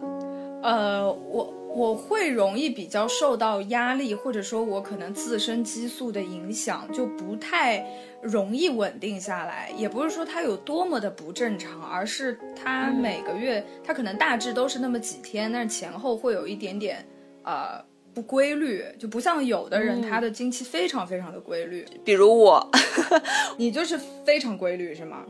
[0.64, 7.86] 呃，我我会容易比较受到压力，或者说我可能自身激素的影响，就不太
[8.24, 9.70] 容易稳定下来。
[9.78, 17.06] 也不是说它有多么的不正常，而是它每个月它可能大致都是那么几天，但是前后会有一点点
[17.44, 17.88] 呃。
[18.20, 21.86] 不规律就不像有的人，他的经期非常非常的规律。
[22.04, 22.70] 比如我，
[23.56, 25.24] 你就是非常规律是吗？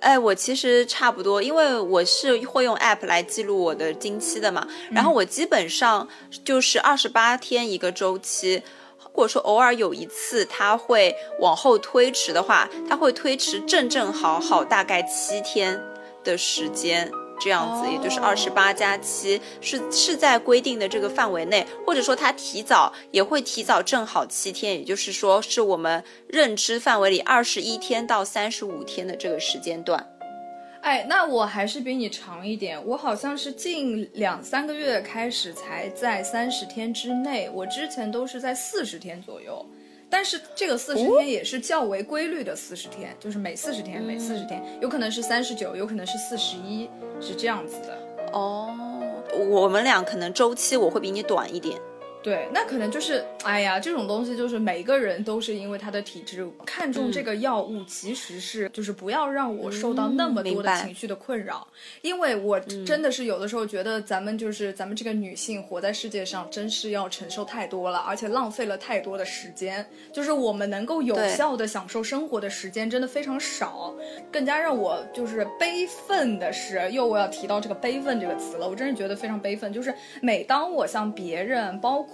[0.00, 4.66] 哎，我其实差不多，因为我是会用 app 来记录我的经期的嘛。
[4.90, 6.08] 然后我基本上
[6.42, 8.60] 就是二十八天一个周期。
[9.00, 15.80] 如果说偶尔有一次它会往后推迟的话，它会推迟正正好好大概七天
[16.24, 17.08] 的时间。
[17.40, 30.06] 这样子，也就是二十八加七，是是在规定的这个范围内，或者说它提早也会提早正好七天，也就是说是我们认知范围里二十一天到三十五天的这个时间段。
[30.82, 39.64] 哎，那我还是比你长一点，我好像是近两三个月开始才在三十天之内，我之前都是在四十天左右。
[40.16, 46.88] 但是这个四十天也是较为规律的四十天，就是每四十天每四十天，有可能是三十九，有可能是四十一，
[47.20, 47.98] 是这样子的。
[48.32, 48.72] 哦，
[49.50, 51.76] 我们俩可能周期我会比你短一点。
[52.24, 61.68] 对，那可能就是，哎呀，这种东西就是每个人都是因为他的体质看重这个药物，其实是就是不要让我受到那么多的情绪的困扰，
[62.00, 73.94] 因为我真的是有的时候觉得咱们就是咱们这个女性活在世界上，真是要承受太多了，而且浪费了太多的时间，就是我们能够有效的享受生活的时间真的非常少。
[74.32, 82.02] 更加让我就是悲愤的是，又我要提到这个悲愤这个词了，我真是觉得非常悲愤，就是每当我向别人包。
[82.02, 82.13] 括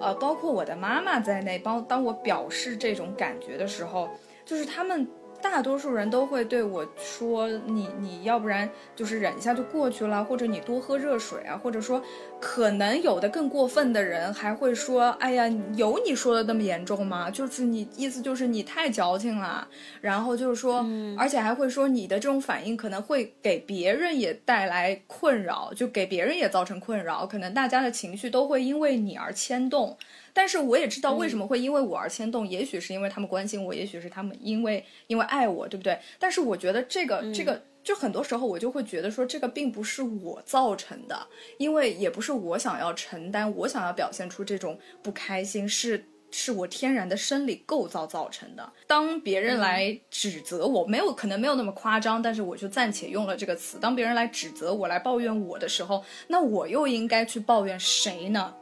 [0.00, 4.08] 呃，包括我的妈妈在内，当当我表示这种感觉的时候，
[4.44, 5.06] 就是他们。
[5.40, 12.02] 大多数人都会对我说：“你你要不然就是忍一下就过去了，或者你多喝热水啊，或者说，
[12.40, 19.66] 可能有的更过分的人还会说：‘哎呀，有你说的那么严重吗？’就是你意思就是你太矫情了，
[20.00, 20.84] 然后就是说，
[21.16, 29.96] 而且还会说你的这种反应可能会给别人也带来困扰，就给别人也造成困扰，可能大家的情绪都会因为你而牵动。”
[30.38, 35.98] 但是我也知道为什么会因为我而牵动，也许是因为他们关心我，也许是他们因为因为爱我，对不对？
[36.16, 48.72] 但是我觉得这个这个，就很多时候我就会觉得说，这个并不是我造成的，因为也不是我想要承担，我想要表现出这种不开心，是是我天然的生理构造造成的。
[48.86, 53.76] 当别人来指责我，没有可能没有那么夸张，但是我就暂且用了这个词。
[53.80, 58.54] 当别人来指责我，来抱怨我的时候，那我又应该去抱怨谁呢？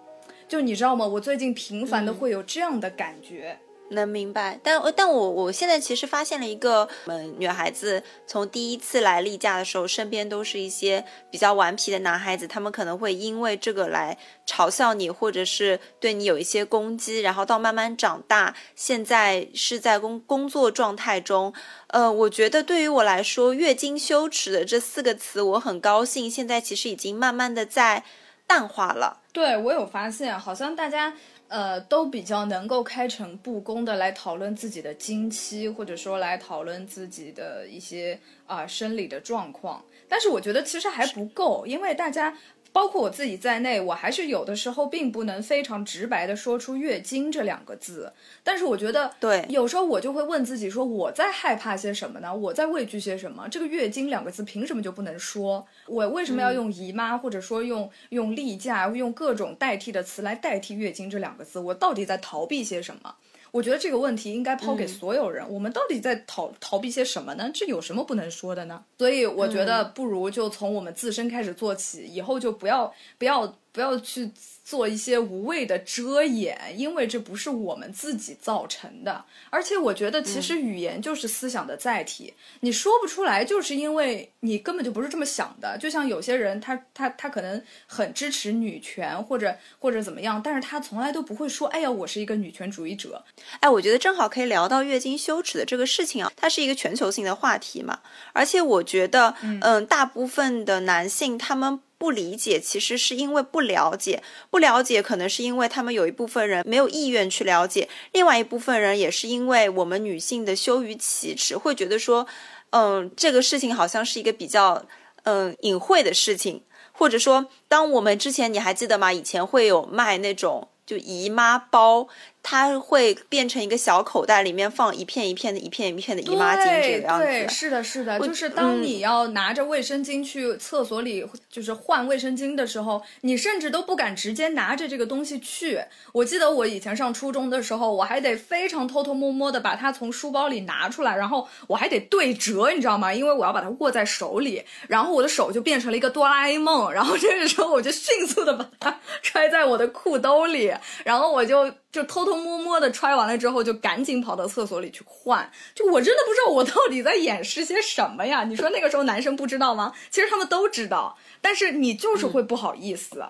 [0.48, 1.06] 就你知道吗？
[1.06, 3.58] 我最近频繁的会有这样的感觉，
[3.90, 4.58] 能明白。
[4.62, 21.52] 但但我我现在其实发现了一个，嗯，女孩子从第一次来例假的时候，身边都是一些比较顽皮的男孩子，他们可能会因为这个来嘲笑你，或者是对你有一些攻击，然后到慢慢长大，现在是在工工作状态中。
[21.88, 28.04] 呃，我觉得对于我来说，“月经羞耻”的这四个词，我很高兴，现在其实已经慢慢的在
[28.46, 29.22] 淡化了。
[29.32, 31.12] 对，我有发现，好像大家
[31.48, 39.84] 呃都比较能够开诚布公的来讨论自己的经期，或者说来讨论自己的一些啊生理的状况。
[40.08, 42.36] 但是我觉得其实还不够，因为大家。
[42.76, 48.12] 包括我自己在内，我还是有的时候并不能非常直白的说出“月经”这两个字。
[48.44, 52.36] 但是我觉得，对，有时候我就会问自己说，我在害怕些什么呢？
[52.36, 53.48] 我在畏惧些什么？
[53.48, 55.66] 这个“月经”两个字凭什么就不能说？
[55.86, 61.58] 我为什么要用姨妈，或者说用用例假，用各种代替的词来代替“月经”这两个字？
[61.58, 63.14] 我到底在逃避些什么？
[63.56, 65.42] 我觉得这个问题应该抛给所有人。
[65.50, 67.50] 我们到底在逃逃避些什么呢？
[67.54, 68.84] 这有什么不能说的呢？
[68.98, 74.30] 所以我觉得不如就从我们自身开始做起，以后就不要不要不要去。
[74.66, 79.24] 做一些无谓的遮掩，因为这不是我们自己造成的。
[79.48, 85.78] 而且我觉得，其实语言就是思想的载体，你说不出来，就是因为你根本就不是这么想的。
[85.78, 93.24] 就像有些人，他他他可能很支持女权，或者或者怎么样，但是他从来都不会说：“哎呀，我是一个女权主义者。”
[93.60, 98.00] 哎，我觉得正好可以聊到月经羞耻的这个事情啊，它是一个全球性的话题嘛。
[98.32, 101.80] 而且我觉得，嗯，大部分的男性他们。
[102.06, 112.24] 不理解，其实是因为不了解，不了解可能是因为他们有一部分人没有意愿去了解，另外一部分人也是因为我们女性的羞于启齿，会觉得说，
[112.70, 114.84] 嗯，这个事情好像是一个比较
[115.24, 119.12] 嗯隐晦的事情，或者说，当我们之前你还记得吗？
[119.12, 122.06] 以前会有卖那种就姨妈包。
[122.48, 127.26] 它会变成一个小口袋，里面放一片一片的、一片一片的姨妈巾，这个样子。
[127.26, 135.80] 对，是的，是的，就是当你要拿着卫生巾去厕所里，就是换卫生巾的时候，你甚至都不敢直接拿着这个东西去。
[136.12, 143.12] 我记得我以前上初中的时候，我还得非常偷偷摸摸的把它从书包里拿出来，然后我还得对折，你知道吗？
[143.12, 150.72] 因为我要把它握在手里，然后我的手就变成了一个哆啦 A 梦，然后这个时候我就迅速的把它 揣在我的裤兜里，
[151.04, 151.74] 然后我就。
[151.92, 155.50] 就偷偷摸摸的揣完了之后，就赶紧跑到厕所里去换。
[155.74, 158.44] 就我真的不知道我到底在掩饰些什么呀？
[158.44, 159.92] 你说那个时候男生不知道吗？
[160.10, 163.24] 其实他们都知道，但是你就是会不好意思。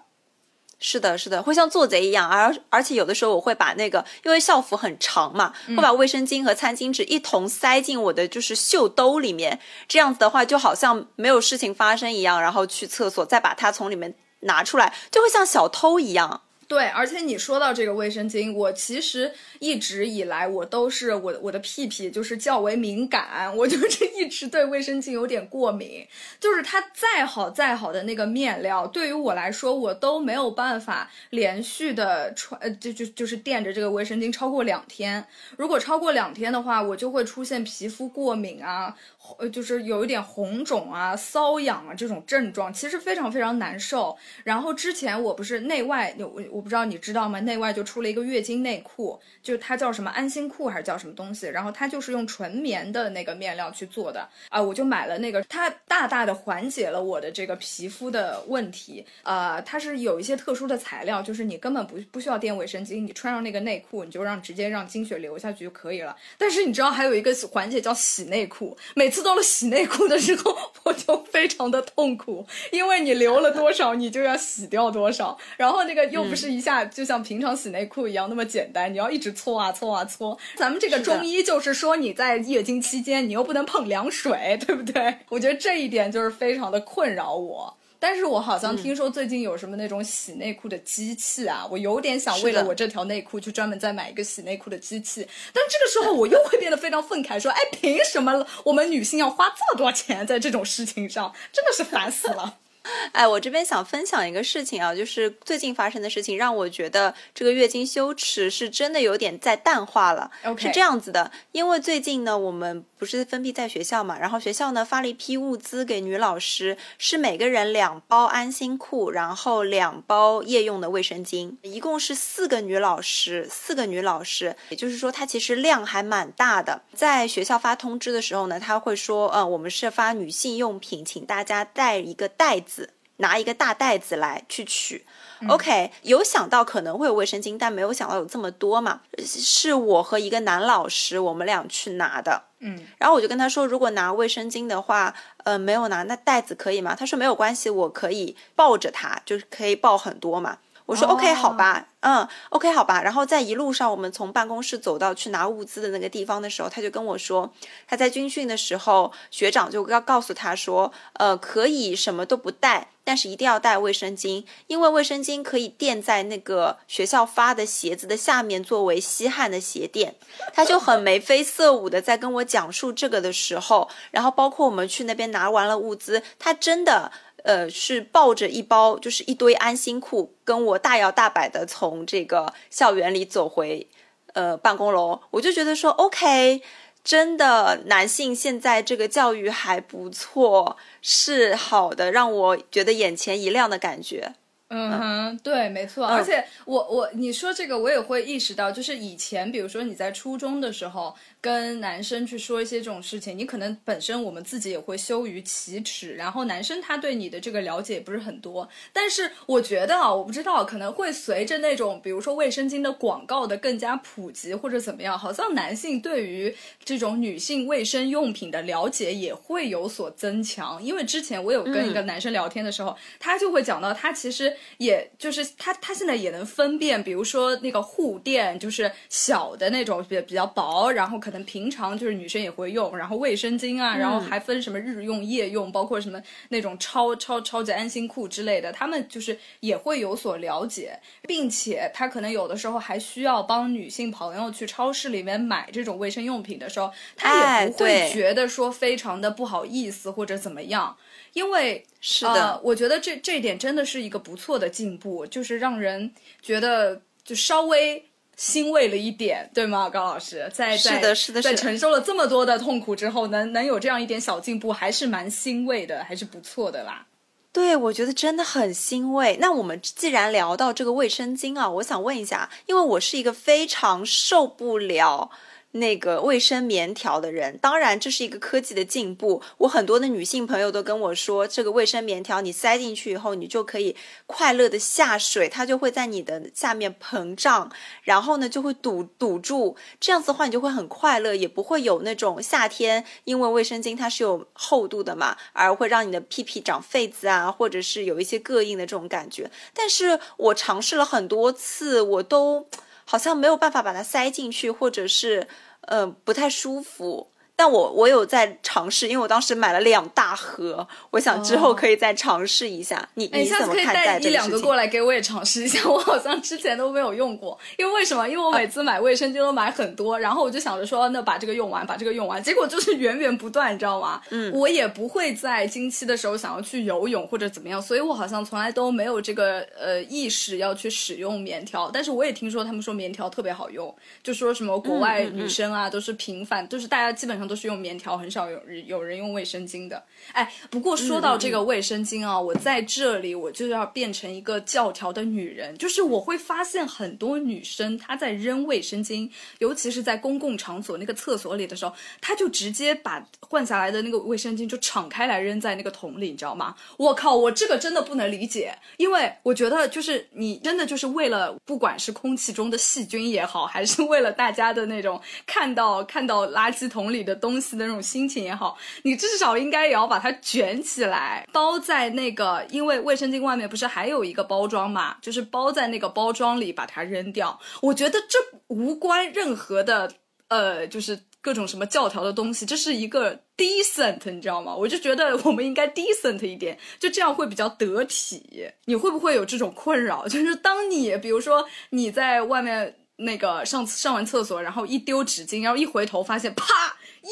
[0.79, 2.29] 是的，是的，会像做贼一样。
[2.29, 9.59] 而而且有的时候我会把那个，因为校服很长嘛，会把卫生巾和餐巾纸一同塞进我的就是袖兜里面。
[9.89, 16.43] 这样子的话，就好像没有事情发生一样，然后去厕所再把它从里面拿出来，就会像小偷一样。
[16.69, 26.05] 对，而且你说到这个卫生巾，我其实一直以来我都是我我的屁屁就是较为敏感，我就是一直对卫生巾有点过敏。
[26.41, 35.25] 就是它再好再好的那个面料，对于我来说，我都没有办法连续的穿，呃，就就就是垫着这个卫生巾超过两天。
[35.57, 38.97] 如果超过两天的话，我就会出现皮肤过敏啊。
[39.39, 44.17] 呃，就是有一点红肿啊、瘙痒啊这种症状，其实非常非常难受。
[44.45, 47.41] 然后之前我不是内外，我我不知道你知道吗？
[47.41, 51.47] 内外就出了一个月经内裤，就它叫什么安心裤还是叫什么东西？
[51.49, 59.05] 然后它就是用纯棉的那个面料去做的啊，我就买了那个，它大大的缓解了我的这个皮肤的问题。
[59.23, 66.17] 呃，它是有一些特殊的材料，就是你根本不不需要垫卫生巾，你穿上那个内裤，你就让直接让经血流下去就可以了。
[66.39, 69.16] 但是你知道还有一个缓解叫洗内裤，每次。
[69.17, 80.37] 次到了洗内裤的时候，我就非常的痛苦， 因为你流了多少，你就要洗掉多少，然后那个又不是一下就像平常洗内裤一样那么简单，你要一直搓啊搓啊搓。
[80.57, 85.21] 咱们这个中医就是说，你在月经期间，你又不能碰凉水，对不对？
[85.31, 87.77] 我觉得这一点就是非常的困扰我。
[87.99, 95.27] 但是我好像听说最近有什么那种洗内裤的机器啊，我有点想为了我这条内裤去专门再买一个洗内裤的机器。
[95.53, 101.33] 但这个时候我又会变得非常愤慨，说：“哎，凭什么我们女性要花这么多钱在这种事情上？
[101.53, 102.59] 真的是烦死了。”
[103.13, 110.31] 哎，我这边想分享一个事情啊，就是最近发生的事情，让我觉得这个月经羞耻是真的有点在淡化了。
[110.57, 126.83] 是这样子的，因为最近呢，我们不是分批在学校嘛，然后学校呢发了一批物资给女老师，是每个人两包安心裤，然后两包夜用的卫生巾，一共是四个女老师，四个女老师，也就是说，它其实量还蛮大的。
[126.95, 132.76] 在学校发通知的时候呢，他会说，呃，我们是发女性用品，请大家带一个袋子。
[133.19, 135.07] 拿一个大袋子来去取
[135.49, 139.01] ，OK，有想到可能会有卫生巾，但没有想到有这么多嘛。
[139.25, 145.15] 是我和一个男老师，我们俩去拿的，嗯，然后我就跟他说，如果拿卫生巾的话，
[145.45, 146.95] 呃，没有拿，那袋子可以吗？
[146.95, 150.59] 他说没有关系，我可以抱着它，就是可以抱很多嘛。
[150.87, 153.03] 我说 OK 好吧，嗯，OK 好吧。
[153.03, 157.53] 然后在一路上，我们从办公室走到去拿物资的那个地方的时候，他就跟我说，
[157.89, 170.15] 他在军训的时候，学长就要告诉他说，呃，可以什么都不带，但是一定要带卫生巾，因为卫生巾可以垫在那个学校发的鞋子的下面，作为吸汗的鞋垫。
[170.55, 177.11] 他就很眉飞色舞的在跟我讲述这个的时候，然后包括我们去那边拿完了物资，他真的。
[177.47, 183.89] 呃，是抱着一包，就是一堆安心裤，跟我大摇大摆的从这个校园里走回，
[184.35, 185.21] 呃，办公楼。
[185.31, 186.61] 我就觉得说，OK，
[187.05, 194.35] 真的，男性现在这个教育还不错，是好的，让我觉得眼前一亮的感觉。
[194.69, 201.15] 嗯哼，对，没错，而且我我你说这个，我也会意识到，就是以前，比如说你在初中的时候。
[201.41, 208.69] 跟男生去说一些这种事情，你可能本身我们自己也会羞于启齿，然后男生他对你的这个了解也不是很多。
[208.93, 220.83] 但是我觉得啊，我不知道可能会随着那种比如说卫生巾的广告的更加普及或者怎么样，好像男性对于这种女性卫生用品的了解也会有所增强。
[220.83, 231.47] 因为之前我有跟一个男生聊天的时候，他就会讲到他其实也就是他他现在也能分辨，比如说那个护垫就是小的那种比比较薄，然后可能。
[231.47, 250.97] 平常就是女生也会用，然后卫生巾啊，然后还分什么日用、夜用，包括什么那种超超超级安心裤之类的，他们就是也会有所了解，并且他可能有的时候还需要帮女性朋友去超市里面买这种卫生用品的时候，他也不会觉得说非常的不好意思或者怎么样，
[251.35, 258.06] 因为是的，我觉得这这一点真的是一个不错的进步，就是让人觉得就稍微。
[258.37, 260.49] 欣慰了一点，对吗，高老师？
[260.53, 267.07] 在是的，是的，在承受了这么多的痛苦之后，能能有这样一点小进步，还是蛮欣慰的，还是不错的啦。
[267.51, 269.39] 对，我觉得真的很欣慰。
[269.41, 275.31] 那我们既然聊到这个卫生巾啊，我想问一下，因为我是一个非常受不了。
[275.73, 279.43] 那个卫生棉条的人，当然这是一个科技的进步。
[279.59, 283.95] 我很多的女性朋友都跟我说，这个卫生棉条你塞进去以后，你就可以
[284.27, 287.71] 快乐的下水，它就会在你的下面膨胀，
[288.03, 299.51] 然后呢就会堵堵住，这样子的话你就会很快乐，也不会有那种夏天因为卫生巾它是有厚度的嘛，而会让你的屁屁长痱子啊，或者是有一些膈应的这种感觉。
[299.75, 302.67] 但是我尝试了很多次，我都
[303.07, 305.49] 好像没有办法把它塞进去，或者是。
[305.89, 307.31] 嗯，不太舒服。
[307.59, 313.09] 但我我有在尝试，因为我当时买了两大盒，我想之后可以再尝试一下。
[313.15, 317.59] 你你怎么看待这一两个过来给我也尝试一下， 我好像之前都没有用过。
[317.79, 318.29] 因为为什么？
[318.29, 324.21] 因为我每次买卫生巾都买很多，然后我就想着说，那把这个用完，把这个用完，结果就是源源不断，你知道吗？
[324.29, 331.91] 嗯，我也不会在经期的时候想要去游泳或者怎么样，所以我好像从来都没有这个呃意识要去使用棉条。
[331.91, 338.17] 但是我也听说他们说棉条特别好用，就说什么国外女生啊都是频繁，就是大家基本上都是用棉条。
[338.17, 351.93] 很少有有人用卫生巾的，哎，不过说到这个卫生巾啊，我在这里我就要变成一个教条的女人，就是我会发现很多女生她在扔卫生巾，尤其是在公共场所那个厕所里的时候，
[352.23, 356.75] 她就直接把换下来的那个卫生巾就敞开来扔在那个桶里，你知道吗？
[356.97, 368.03] 我靠，我这个真的不能理解，因为我觉得就是你真的就是为了不管是空气中的细菌也好，还是为了大家的那种看到看到垃圾桶里的东西的那种。
[368.07, 377.59] 心情也好，你至少应该也要把它卷起来，包在那个，因为卫生巾外面不是还有一个包装嘛，就是包在那个包装里把它扔掉。
[377.83, 380.13] 我觉得这无关任何的，
[380.47, 384.73] 呃，就是各种什么教条的东西，这是一个 decent，你知道吗？
[384.73, 388.69] 我就觉得我们应该 decent 一点，就这样会比较得体。
[388.85, 390.29] 你会不会有这种困扰？
[390.29, 396.65] 就是当你比如说你在外面那个上上完厕所，然后一丢纸巾，然后一回头发现，啪。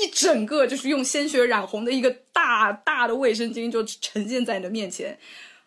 [0.02, 5.18] 一整个就是用鲜血染红的一个大大的卫生巾就呈现在你的面前，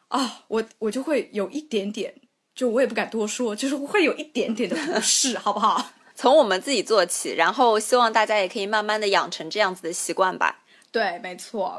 [0.10, 2.14] 啊，我我就会有一点点，
[2.54, 5.92] 就我也不敢多说，就是会有一点点的不适，好不好？
[6.16, 10.60] 从我们自己做起，然后希望大家也可以慢慢的养成这样子的习惯吧。
[10.92, 11.78] 对，没错。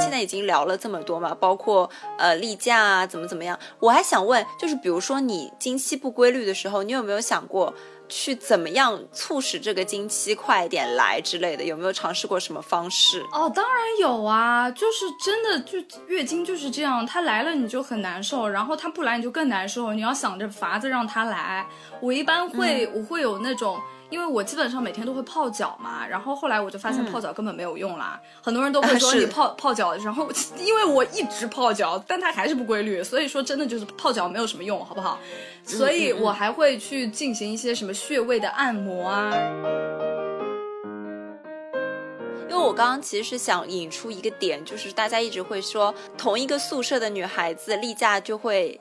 [0.00, 3.58] 现在已经聊了这么多嘛，包括呃例假啊，怎么怎么样？
[3.80, 7.74] 我还想问，就是比如说你经期不规律的时候，你有没有想过？
[8.10, 13.24] 去怎么样促使这个经期快一点来之类的，有没有尝试过什么方式？
[13.32, 21.66] 哦，当然有啊，就是真的就月经就是这样，它来了你就很难受，然后它不来你就更难受，你要想着法子让它来。
[22.02, 23.80] 我一般会我会有那种。
[24.10, 28.20] 因为我基本上每天都会泡脚嘛，然后后来我就发现泡脚根本没有用啦。
[28.42, 35.18] 很多人都会说你泡泡脚，然后因为我一直泡脚，但它还是不规律，所以说真的就是泡脚没有什么用，好不好？
[35.64, 39.32] 所以我还会去进行一些什么穴位的按摩啊。
[42.48, 48.80] 因为我刚刚其实是想引出一个点，就是大家一直会说同一个宿舍的女孩子例假就会。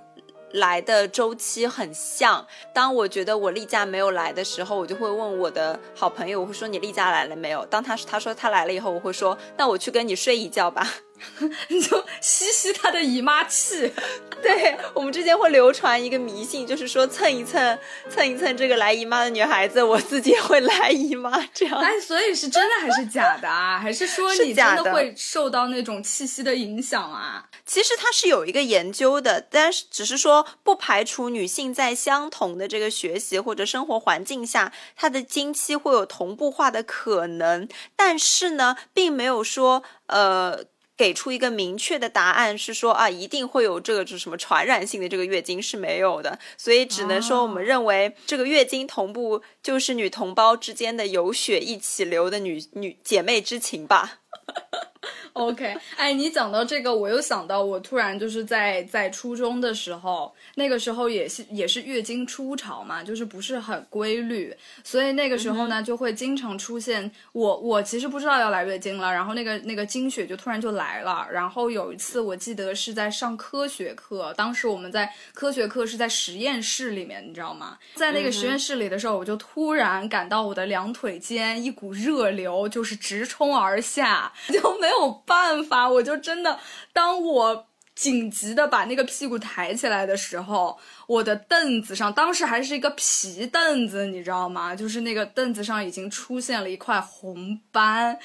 [0.54, 2.45] 来的周期很像。
[2.74, 7.66] 当我觉得我例假没有来的时候，我就会问我的好朋友，我会说你例假来了没有？
[7.66, 10.88] 当他他说他来了以后，我会说那我去跟你睡一觉吧。
[11.70, 13.91] 你就吸吸他的姨妈气，
[14.41, 17.78] 对我们之间会流传一个迷信，就是说蹭一蹭
[18.09, 21.78] 蹭一蹭这个来姨妈的女孩子，我自己也会来姨妈这样。
[21.80, 23.78] 哎，所以是真的还是假的啊？
[23.82, 27.45] 还是说你真的会受到那种气息的影响啊？
[27.65, 40.63] 其实它是有一个研究的，但是只是说不排除女性在相同的这个学习或者生活环境下，她的经期会有同步化的可能，但是呢，并没有说呃。
[41.00, 54.20] 给出一个明确的答案是说啊，一定会有这个就是什么传染性的这个月经是没有的，所以只能说我们认为这个月经同步就是女同胞之间的有血一起流的女女姐妹之情吧。
[55.34, 77.78] OK，哎，你讲到这个，我又想到，我突然就是在在初中的时候，那个时候也是也是月经初潮嘛，就是不是很规律，所以那个时候呢，就会经常出现我我其实不知道要来月经了，然后那个那个经血就突然就来了，然后有一次我记得是在上科学课，当时我们在科学课是在实验室里面，你知道吗？
[77.95, 85.24] 在那个实验室里的时候，我就突然感到我的两腿间一股热流就是直冲而下， 就没没有。
[85.30, 86.60] 办法，我就真的，
[86.92, 94.76] 当我紧急的把那个屁股抬起来的时候，我的凳子上，当时还是一个皮凳子，你知道吗？
[94.76, 98.18] 就是那个凳子上已经出现了一块红斑。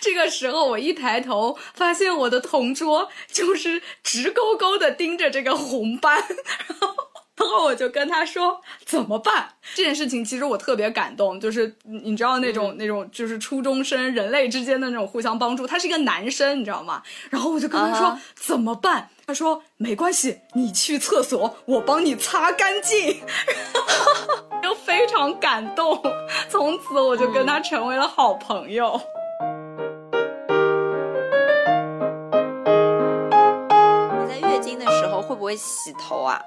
[0.00, 7.09] 这个时候我一抬头，发现我的同桌就是直勾勾的盯着这个红斑，然后。
[7.40, 15.66] 然后我就跟他说怎么办这件事情，其实我特别感动，就是你知道那种那种就是初中生人类之间的那种互相帮助。
[15.66, 17.02] 他是一个男生，你知道吗？
[17.30, 19.08] 然后我就跟他说怎么办？
[19.26, 23.22] 他说没关系，你去厕所，我帮你擦干净。
[24.62, 26.00] 就非常感动，
[26.50, 29.00] 从此我就跟他成为了好朋友。
[34.20, 36.38] 你在月经的时候会不会洗头啊？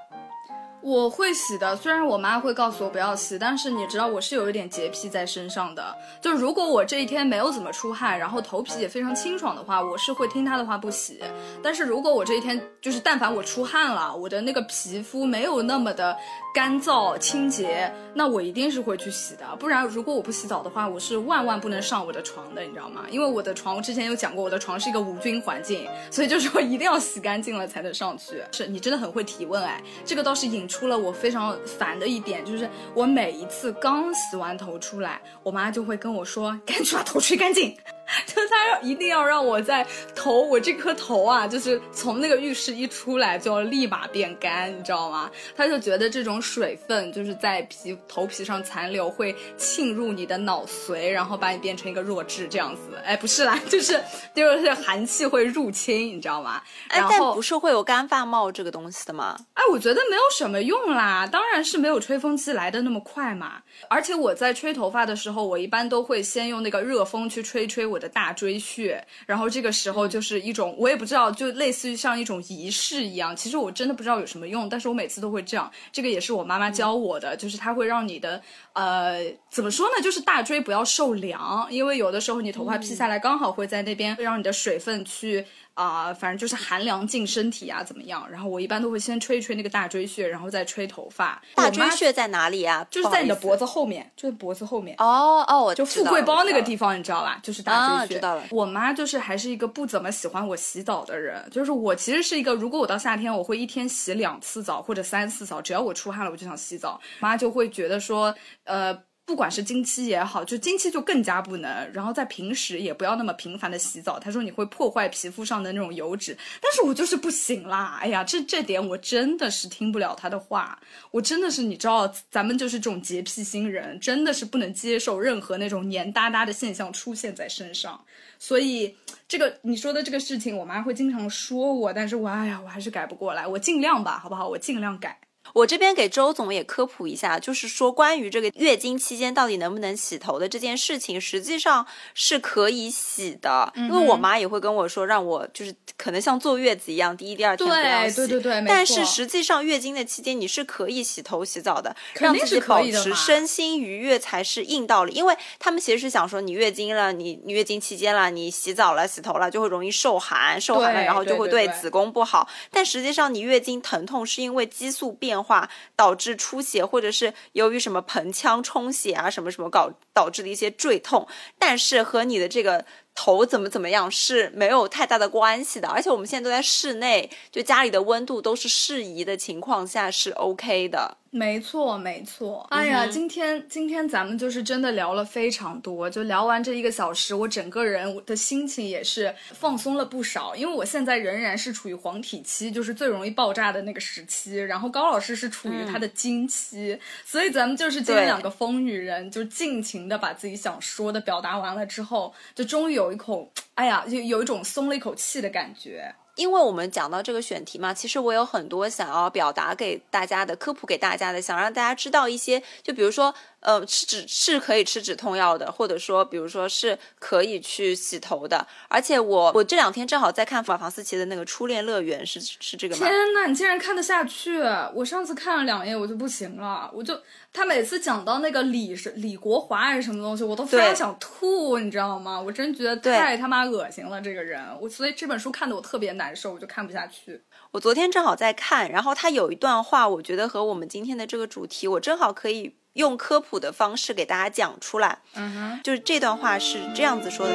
[0.84, 5.96] 我会洗的，虽然我妈会告诉我不要洗，但是你知道我是有一点洁癖在身上的。
[6.20, 11.22] 就如果我这一天没有怎么出汗，然后头皮也非常清爽的话，我是会听她的话不洗。
[11.62, 16.14] 但是如果我这一天就是但凡我出汗了，我的那个皮肤没有那么的
[16.54, 19.56] 干燥清洁，那我一定是会去洗的。
[19.58, 23.06] 不然如果我不洗澡的话，我是万万不能上我的床的，你知道吗？
[23.08, 28.42] 因为我的床我之前有讲过，我的床是一个无菌环境，所以就是我一定要洗干净了才能上去。
[28.52, 30.68] 是你真的很会提问哎，这个倒是引。
[30.73, 37.76] 出出了我非常烦的一点，就是我每一次刚洗完头出来，我妈就会跟我说：“赶紧把头吹干净。”
[38.26, 45.30] 就他要一定要让我在头，我这颗头啊，就是从那个浴室一出来就要立马变干，你知道吗？
[45.56, 52.82] 他就觉得这种水分就是在皮头皮上残留，会沁入你的脑髓，然后把你变成一个弱智这样子。
[53.04, 53.98] 哎，不是啦，就是
[54.34, 56.62] 就是寒气会入侵，你知道吗？
[56.88, 59.34] 哎，但不是会有干发帽这个东西的吗？
[59.54, 63.62] 哎，我觉得没有什么用啦，当然是没有吹风机来的那么快嘛。
[63.88, 67.84] 而且我在吹头发的时候，我一般都会先用那个热风去吹吹。
[67.94, 73.34] 我的大椎穴，然后这个时候就是一种，我也不知道，就类似于像一种仪式一样。
[73.34, 75.70] 其实我真的不知道有什么用，但是我每次都会这样。
[75.92, 78.40] 这个也是我妈妈教我的，就是它会让你的，
[78.72, 80.02] 呃，怎么说呢？
[80.02, 85.44] 就是大椎不要受凉，因为有的时候你头发披下来，刚好会在那边，会让你的水分去。
[85.74, 88.24] 啊，反正就是寒凉进身体啊，怎么样？
[88.30, 91.42] 然后我一般都会先吹一吹那个大椎穴，然后再吹头发。
[91.54, 92.86] 大椎穴在哪里啊？
[92.90, 94.94] 就是在你的脖子后面，就是脖子后面。
[94.98, 97.40] 哦哦，我就富贵包那个地方，你知道吧？
[97.42, 98.14] 就是大椎穴。
[98.14, 98.44] 知道了。
[98.50, 107.00] 我妈就是还是一个不怎么喜欢我洗澡的人，就是我其实是一个，如果我到夏天，我会一天洗两次澡或者三次澡，只要我出汗了，我就想洗澡。
[107.18, 108.96] 妈就会觉得说，呃。
[109.26, 111.90] 不管是经期也好，就经期就更加不能。
[111.92, 114.18] 然后在平时也不要那么频繁的洗澡。
[114.18, 117.98] 他说你会破坏皮肤上的那种油脂，但是我就是不行啦。
[118.02, 120.78] 哎呀，这这点我真的是听不了他的话。
[121.10, 128.04] 我真的是你知道，咱们就是这种洁癖星人，真的是不能接受任何那种黏哒哒的现象出现在身上。
[128.38, 128.94] 所以
[129.26, 133.46] 这个你说的这个事情，我妈会经常说我，但是我哎呀，我还是改不过来。
[133.46, 134.46] 我尽量吧，好不好？
[134.48, 135.18] 我尽量改。
[135.54, 143.72] 我这边给周总也科普一下，就是说关于这个月经期间到底能不能洗头的这件事情，实际上是可以洗的。
[143.76, 148.16] 因为我妈也会跟我说，让我就是可能像坐月子一样，第一、第二天不要洗。
[148.16, 155.12] 对对对对，但是实际上月经的期间你是可以洗头洗澡的，让自己保持身心愉悦才是硬道理。
[155.12, 162.48] 因为他们其实是想说，你月经了，你你月经期间了，你洗澡了、洗头了，就会容易受寒，受寒了然后就会对子宫不好。
[162.72, 171.28] 但实际上你月经疼痛是因为激素变化导致出血，或者是由于什么盆腔充血啊，什么什么搞导致的一些坠痛，
[171.58, 175.88] 但是和你的这个头怎么怎么样是没有太大的关系的。
[175.88, 181.18] 而且我们现在都在室内，就家里的温度都是适宜的情况下是 OK 的。
[181.30, 182.64] 没错，没错。
[182.70, 190.54] 哎呀，今天今天咱们就是真的聊了非常多，就聊完这一个小时，我整个人的心情也是放松了不少。
[190.54, 194.54] 因为我现在仍然是处于黄体期，就是最容易爆炸的那个时期。
[194.58, 206.14] 然后高老师是处于他的经期，所以咱们就是今天两个疯女人，就尽情的把自己想说的表达完了之后，就终于有有一口，哎呀，就有一种松了一口气的感觉。
[206.36, 213.34] 因为我们讲到这个选题嘛，其实我有很多想要表达给大家的、科普给大家的，想让大家知道一些，就比如说。
[213.64, 218.66] 呃，吃止是可以吃止痛药的，或者说，比如说是可以去洗头的。
[218.88, 223.06] 而且我我这两天正好在看法房思琪的那个《初恋乐园》，是是这个吗？
[223.06, 224.60] 天呐，你竟然看得下去！
[224.94, 226.90] 我上次看了两页，我就不行了。
[226.92, 227.18] 我就
[227.54, 232.38] 他每次讲到那个李是李国华还是什么东西，我都非常想吐，你知道吗？
[232.38, 234.62] 我真觉得太他妈恶心了，这个人。
[234.78, 237.42] 我所以这本书看得我特别难受，我就看不下去。
[237.70, 242.76] 我昨天正好在看，然后他有一段话，我觉得和我们今天的这个主题，我正好可以。
[242.94, 247.52] 用科普的方式给大家讲出来，嗯哼，就是这段话是这样子说的。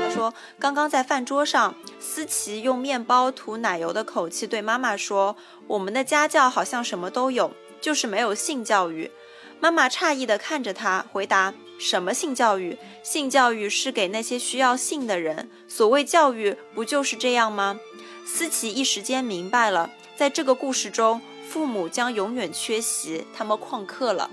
[0.00, 9.10] 他说：“刚刚在饭桌上，思琪用面包涂奶油的口气对妈妈说：‘我们的家教好像什么都有，就是没有性教育。’
[9.58, 12.78] 妈妈诧异地看着他，回答：‘什么性教育？
[13.02, 15.50] 性教育是给那些需要性的人。
[15.66, 17.80] 所谓教育，不就是这样吗？’
[18.24, 24.30] 思琪一时间明白了，在这个故事中。”父母将永远缺席，他们旷课了。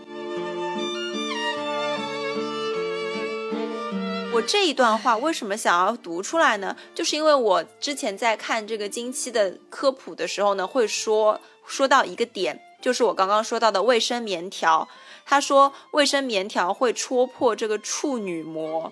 [4.34, 6.76] 我这一段话为什么想要读出来呢？
[6.96, 14.88] 就是因为我之前在看这个经期的科普的时候呢，会说说到一个点，就是我刚刚说到的卫生棉条。
[15.26, 18.92] 他说卫生棉条会戳破这个处女膜。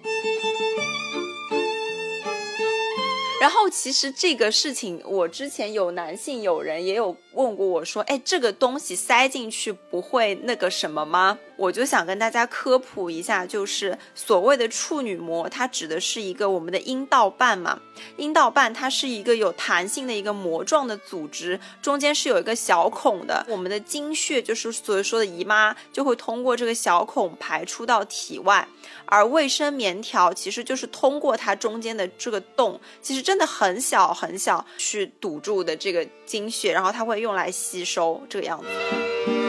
[3.42, 11.40] 然后其实这个事情，我之前有男性友人也有问过我说，哎，这个东西塞进去不会那个什么吗？
[11.62, 17.80] 我就想跟大家科普一下，就是所谓的处女膜，它指的是一个我们的阴道瓣嘛。
[18.18, 23.46] 阴道瓣它是一个有弹性的一个膜状的组织，中间是有一个小孔的。
[23.48, 28.68] 我们的经血就是所说的姨妈，就会通过这个小孔排出到体外。
[29.06, 39.41] 而卫生棉条其实就是通过它中间的这个洞，其实真的很小很小，去堵住的这个经血，然后它会用来吸收这个样子。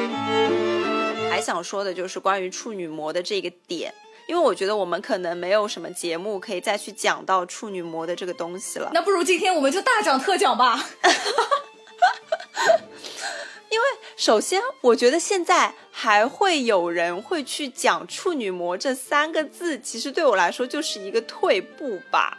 [1.43, 3.93] 还想说的就是关于处女膜的这个点，
[4.28, 8.88] 因为我觉得我们可能没有什么节目可以再去讲到处女膜的这个东西了。
[8.95, 10.88] 那不如今天我们就大讲特讲吧。
[13.68, 13.86] 因为
[14.16, 22.38] 首先，我觉得现在还会有人会去讲处女膜这三个字，其实对我来说就是一个退步吧。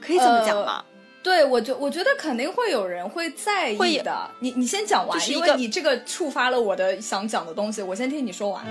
[0.00, 0.84] 可以这么讲吗？
[1.24, 4.30] 对，我觉我觉得肯定会有人会在意的。
[4.40, 8.62] 你你先讲完，因为你这个触发了我的想讲的东西，我先听你说完。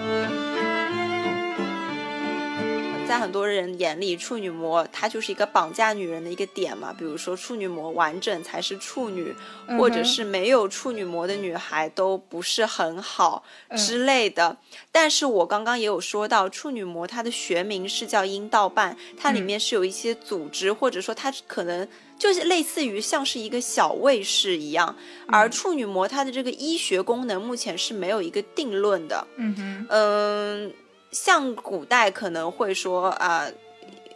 [3.06, 6.94] 在很多人眼里，处女膜它就是一个绑架女人的一个点嘛。
[6.98, 9.36] 比如说，处女膜完整才是处女，
[9.78, 13.44] 或者是没有处女膜的女孩都不是很好
[13.76, 14.58] 之类的。
[14.92, 21.88] 但是我刚刚也有说到，处女膜它的学名是叫阴道瓣，它里面是有一些组织，或者说它可能。
[22.16, 24.96] 就是类似于像是一个小卫士一样，
[25.28, 29.28] 而处女膜它的这个医学功能目前是没有一个定论的。
[29.36, 30.74] 嗯哼，嗯，
[31.14, 33.48] 像古代可能会说啊。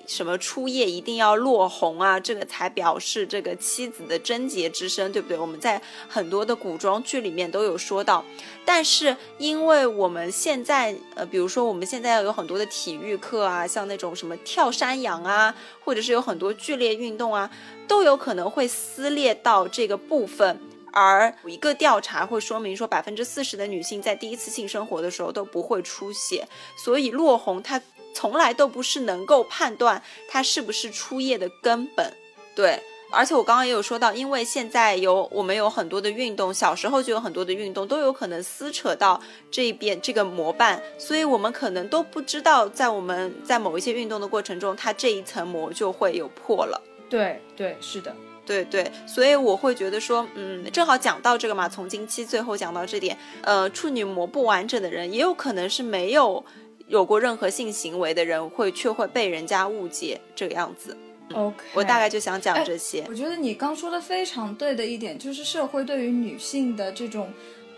[0.09, 2.17] 什么初夜一定要落红啊？
[2.17, 5.37] 这个才表示这个妻子的贞洁之身，对不对？
[5.37, 8.23] 我们在很多的古装剧里面都有说到。
[8.63, 17.51] 但是因为我们现在，呃，比如说我们现在要有很多的体育课啊，像那种什么跳山羊啊，或者是有很多剧烈运动啊，
[17.85, 20.57] 都有可能会撕裂到这个部分。
[20.91, 27.81] 而一个调查会说明说，百分之四十的女性在第一次性生活的时候都不会出血，所以落红它。
[28.15, 32.11] 从来都不是能够判断它是不是初夜的根本，
[32.55, 32.81] 对，
[33.11, 39.21] 而且我刚刚也有说到，因为现在有我们有很多的运动，小时候就有很多的运动都有可能撕扯到
[39.51, 46.81] 这边这个膜瓣，所以我们可能都不知道，在我们在某一些运动的过程中，它这一层膜就会有破了。
[47.07, 48.15] 对对，是的。
[48.47, 56.43] 对对，所以我会觉得说，嗯，正好讲到这个嘛，从经期最后讲到这点，呃，处女膜不完整的人，也有可能是没有
[56.87, 60.95] 有过任何性行为的人，会却会被人家误解这个样子。
[61.33, 63.03] OK，我大概就想讲这些。
[63.09, 67.29] 我觉得你刚说的非常对的一点，就是社会对于女性的这种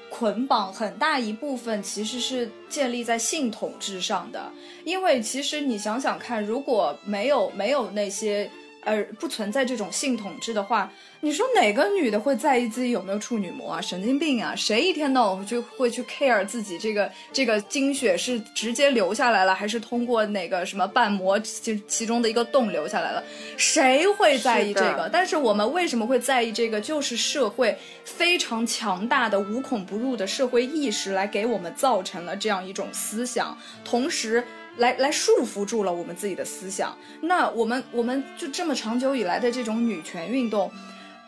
[0.07, 4.51] 捆绑，很大一部分其实是建立在性统治上的。
[4.86, 8.47] 因为其实你想想看，如果没有没有那些。
[8.90, 13.80] 而不存在这种性统治的话，你说哪个女的会在意自己有没有处女膜啊？
[13.80, 14.56] 神经病啊！
[14.56, 23.24] 谁一天到晚就会去 care 自己这个这个精血是直接流下来了，还是通过哪个什么瓣膜其其中的一个洞流下来了？
[23.58, 25.08] 谁会在意这个？
[25.14, 26.82] 但是我们为什么会在意这个？
[26.82, 34.44] 就是社会非常强大的无孔不入的社会意识来给我们造成了这样一种思想，同时。
[34.80, 40.69] 来来束缚住了我们自己的思想，那我们我们就这么长久以来的这种女权运动。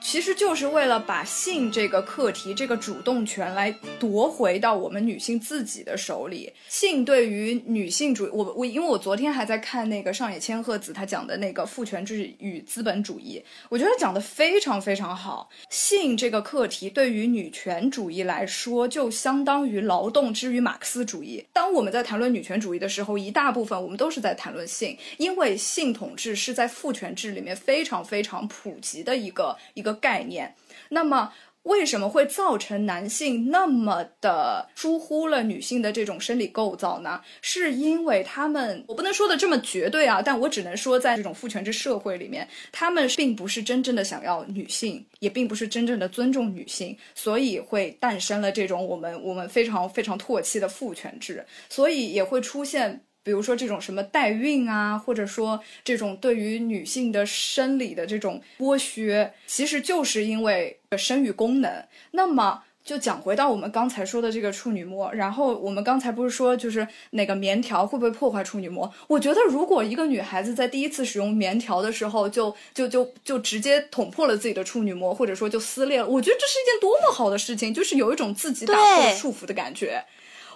[0.04, 6.52] 其实就是为了把性这个课题、这个主动权来夺回到我们女性自己的手里。
[6.68, 15.48] 性对于女性主，我我因为我昨天还在看那个上野千鹤子他讲的那个父权制与资本主义，我觉得讲的非常非常好。
[15.70, 21.46] 性这个课题对于女权主义来说，就相当于劳动之于马克思主义。
[21.54, 29.91] 当我们在谈论女权主义的时候，一大部分我们都是在谈论性，因为性统治是在父权制里面非常非常普及的一个一个。
[29.94, 30.56] 概念，
[30.90, 31.34] 那么
[31.64, 37.22] 为什么会造成男性那么的疏忽了女性的这种生理构造呢？
[37.42, 53.04] 是因为他们，我不能说的这么绝对啊，但我只能说，在这种父权制社会里面，他们并不是真正的想要女性，也并不是真正的尊重女性，所以会诞生了这种我们我们非常非常唾弃的父权制，所以也会出现。
[53.24, 61.84] 比如说这种什么代孕啊，或者说这种对于女性的生理的这种剥削，其实就是因为生育功能。
[62.12, 68.92] 那么就讲回到我们刚才说的这个处女膜，然后我们刚才不是说就是那个棉条会不会破坏处女膜？
[69.08, 80.04] 我觉得如果一个女孩子在第一次使用棉条的时候就就就就直接捅破了自己的处女膜，或者说就撕裂了，我觉得这是一件多么好的事情，就是有一种自己打破束缚的感觉。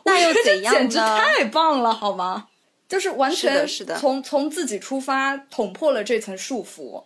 [0.07, 2.47] 那又怎样简直太棒了，好吗？
[2.87, 3.67] 就是完全
[3.97, 7.03] 从从自己出发，捅破了这层束缚，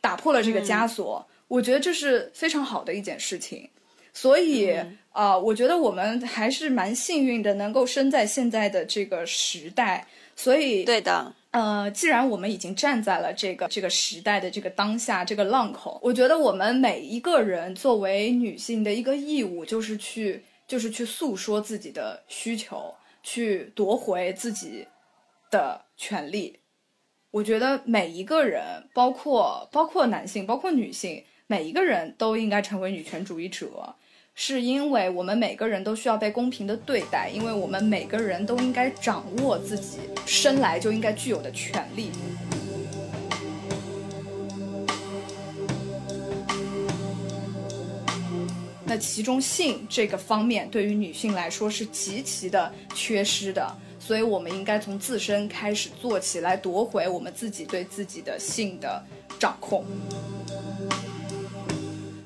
[0.00, 1.26] 打破了这个枷锁。
[1.48, 3.68] 我觉得这是非常好的一件事情。
[4.12, 4.74] 所以
[5.12, 10.06] 啊，我觉得我们还是蛮幸运的，能够生在现在的这个时代。
[10.34, 24.86] 所以，对的，呃，既然我们已经站在了这个这个时代的这个当下这个浪口，我觉得我们每一个人作为女性的一个义务，就是去就是去诉说自己的需求，去夺回自己。
[25.50, 26.60] 的权利，
[27.32, 33.96] 我觉得每一个人，包括包括男性，包括女性，每一个人都应该成为女权主义者，
[34.34, 42.10] 是因为我们每个人都需要被公平的对待，因为我们每个人都应该掌握自己生来就应该具有的权利。
[48.84, 53.76] 那其中性这个方面，对于女性来说是极其的缺失的。
[54.00, 59.00] 所以，我们应该从自身开始做起来，夺回我们自己对自己的性的
[59.38, 59.84] 掌控。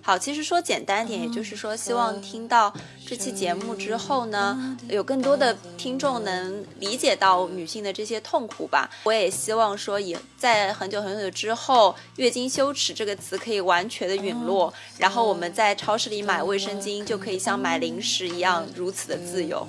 [0.00, 2.70] 好，其实说简单点，也就是说，希望听到
[3.06, 8.90] 这期节目之后呢，有更多的听众能理解到女性的这些痛苦吧。
[9.04, 19.66] 我也希望说，也在很久很久之后，“月经羞耻”这个词可以完全的陨落，然后我们在超市里买卫生巾就可以像买零食一样如此的自由。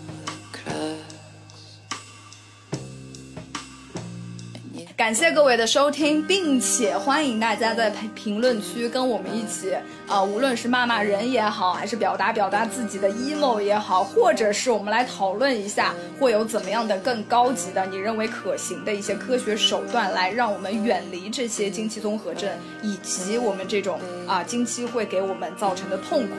[5.05, 9.71] 感谢各位的收听，并且欢迎大家在评论区跟我们一起，
[10.07, 22.49] 啊，无论是骂骂人也好，还是表达表达自己的 emo 也好，或者是我们来讨论一下，会有怎么样的更高级的，你认为可行的一些科学手段，来让我们远离这些经期综合症，
[22.81, 26.33] 以及我们这种啊经期会给我们造成的痛苦。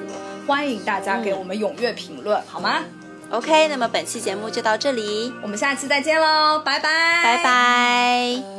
[0.44, 2.82] 欢迎大家给我们踊跃评论，好吗
[3.30, 8.55] ？OK，那么本期节目就到这里，我们下期再见喽，拜拜，拜拜。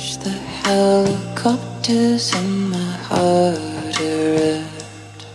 [0.00, 0.30] watch the
[0.64, 5.26] helicopters in my heart erupt.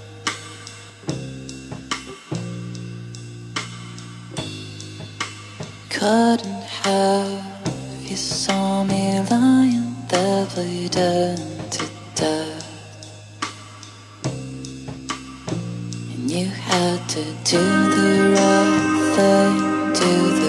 [5.90, 11.38] Couldn't have you saw me lying there bleeding
[11.76, 11.86] to
[12.16, 12.66] death,
[16.12, 17.62] and you had to do
[17.96, 19.58] the right thing,
[19.94, 20.45] do the